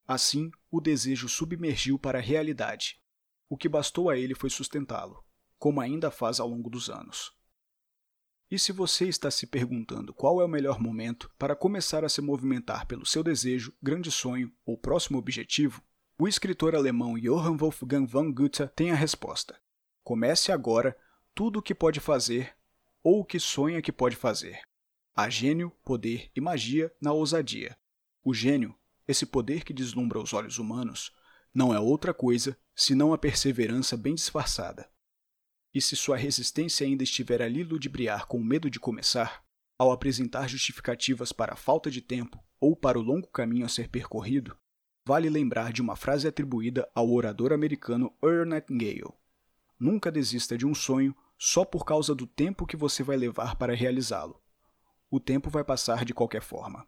Assim, 0.07 0.51
o 0.71 0.81
desejo 0.81 1.29
submergiu 1.29 1.99
para 1.99 2.19
a 2.19 2.21
realidade. 2.21 2.99
O 3.47 3.55
que 3.55 3.69
bastou 3.69 4.09
a 4.09 4.17
ele 4.17 4.33
foi 4.33 4.49
sustentá-lo, 4.49 5.23
como 5.57 5.79
ainda 5.79 6.09
faz 6.09 6.39
ao 6.39 6.47
longo 6.47 6.69
dos 6.69 6.89
anos. 6.89 7.31
E 8.53 8.59
se 8.59 8.71
você 8.71 9.07
está 9.07 9.31
se 9.31 9.47
perguntando 9.47 10.13
qual 10.13 10.39
é 10.39 10.45
o 10.45 10.47
melhor 10.47 10.79
momento 10.79 11.27
para 11.39 11.55
começar 11.55 12.05
a 12.05 12.07
se 12.07 12.21
movimentar 12.21 12.85
pelo 12.85 13.03
seu 13.03 13.23
desejo, 13.23 13.73
grande 13.81 14.11
sonho 14.11 14.53
ou 14.63 14.77
próximo 14.77 15.17
objetivo, 15.17 15.81
o 16.19 16.27
escritor 16.27 16.75
alemão 16.75 17.17
Johann 17.19 17.57
Wolfgang 17.57 18.05
von 18.05 18.31
Goethe 18.31 18.67
tem 18.75 18.91
a 18.91 18.95
resposta. 18.95 19.59
Comece 20.03 20.51
agora 20.51 20.95
tudo 21.33 21.57
o 21.57 21.61
que 21.63 21.73
pode 21.73 21.99
fazer 21.99 22.55
ou 23.01 23.21
o 23.21 23.25
que 23.25 23.39
sonha 23.39 23.81
que 23.81 23.91
pode 23.91 24.15
fazer. 24.15 24.61
Há 25.15 25.31
gênio, 25.31 25.71
poder 25.83 26.29
e 26.35 26.39
magia 26.39 26.93
na 27.01 27.11
ousadia. 27.11 27.75
O 28.23 28.35
gênio, 28.35 28.75
esse 29.07 29.25
poder 29.25 29.63
que 29.63 29.73
deslumbra 29.73 30.19
os 30.19 30.31
olhos 30.31 30.59
humanos, 30.59 31.11
não 31.51 31.73
é 31.73 31.79
outra 31.79 32.13
coisa 32.13 32.55
senão 32.75 33.13
a 33.13 33.17
perseverança 33.17 33.97
bem 33.97 34.13
disfarçada. 34.13 34.87
E 35.73 35.81
se 35.81 35.95
sua 35.95 36.15
resistência 36.15 36.85
ainda 36.85 37.03
estiver 37.03 37.41
a 37.41 37.47
lhe 37.47 37.63
ludibriar 37.63 38.27
com 38.27 38.43
medo 38.43 38.69
de 38.69 38.79
começar, 38.79 39.43
ao 39.77 39.91
apresentar 39.91 40.47
justificativas 40.47 41.31
para 41.31 41.53
a 41.53 41.57
falta 41.57 41.89
de 41.89 42.01
tempo 42.01 42.39
ou 42.59 42.75
para 42.75 42.99
o 42.99 43.01
longo 43.01 43.27
caminho 43.27 43.65
a 43.65 43.69
ser 43.69 43.89
percorrido, 43.89 44.55
vale 45.05 45.29
lembrar 45.29 45.73
de 45.73 45.81
uma 45.81 45.95
frase 45.95 46.27
atribuída 46.27 46.87
ao 46.93 47.11
orador 47.11 47.51
americano 47.51 48.13
Earl 48.23 48.45
Nightingale. 48.45 49.13
Nunca 49.79 50.11
desista 50.11 50.57
de 50.57 50.65
um 50.65 50.75
sonho 50.75 51.15
só 51.37 51.65
por 51.65 51.83
causa 51.83 52.15
do 52.15 52.25
tempo 52.25 52.65
que 52.65 52.77
você 52.77 53.03
vai 53.03 53.17
levar 53.17 53.55
para 53.55 53.75
realizá-lo. 53.75 54.41
O 55.09 55.19
tempo 55.19 55.49
vai 55.49 55.63
passar 55.63 56.05
de 56.05 56.13
qualquer 56.13 56.41
forma. 56.41 56.87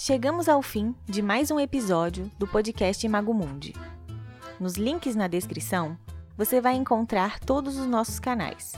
Chegamos 0.00 0.48
ao 0.48 0.62
fim 0.62 0.94
de 1.06 1.20
mais 1.20 1.50
um 1.50 1.58
episódio 1.58 2.30
do 2.38 2.46
podcast 2.46 3.08
Mago 3.08 3.34
Mundi. 3.34 3.74
Nos 4.60 4.74
links 4.74 5.16
na 5.16 5.26
descrição, 5.26 5.98
você 6.36 6.60
vai 6.60 6.76
encontrar 6.76 7.40
todos 7.40 7.76
os 7.76 7.84
nossos 7.84 8.20
canais. 8.20 8.74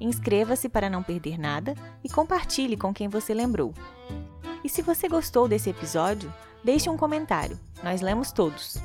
Inscreva-se 0.00 0.68
para 0.68 0.90
não 0.90 1.04
perder 1.04 1.38
nada 1.38 1.76
e 2.02 2.08
compartilhe 2.08 2.76
com 2.76 2.92
quem 2.92 3.06
você 3.06 3.32
lembrou. 3.32 3.72
E 4.64 4.68
se 4.68 4.82
você 4.82 5.08
gostou 5.08 5.46
desse 5.46 5.70
episódio, 5.70 6.34
deixe 6.64 6.90
um 6.90 6.96
comentário, 6.96 7.60
nós 7.84 8.00
lemos 8.00 8.32
todos. 8.32 8.76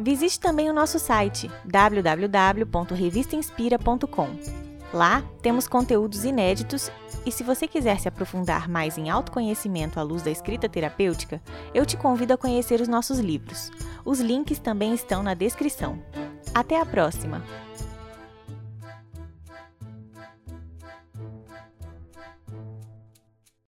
Visite 0.00 0.40
também 0.40 0.70
o 0.70 0.74
nosso 0.74 0.98
site 0.98 1.50
www.revistainspira.com 1.66 4.63
Lá 4.94 5.24
temos 5.42 5.66
conteúdos 5.66 6.24
inéditos 6.24 6.88
e 7.26 7.32
se 7.32 7.42
você 7.42 7.66
quiser 7.66 7.98
se 7.98 8.06
aprofundar 8.06 8.68
mais 8.68 8.96
em 8.96 9.10
autoconhecimento 9.10 9.98
à 9.98 10.04
luz 10.04 10.22
da 10.22 10.30
escrita 10.30 10.68
terapêutica, 10.68 11.42
eu 11.74 11.84
te 11.84 11.96
convido 11.96 12.32
a 12.32 12.38
conhecer 12.38 12.80
os 12.80 12.86
nossos 12.86 13.18
livros. 13.18 13.72
Os 14.04 14.20
links 14.20 14.60
também 14.60 14.94
estão 14.94 15.20
na 15.20 15.34
descrição. 15.34 16.00
Até 16.54 16.80
a 16.80 16.86
próxima! 16.86 17.42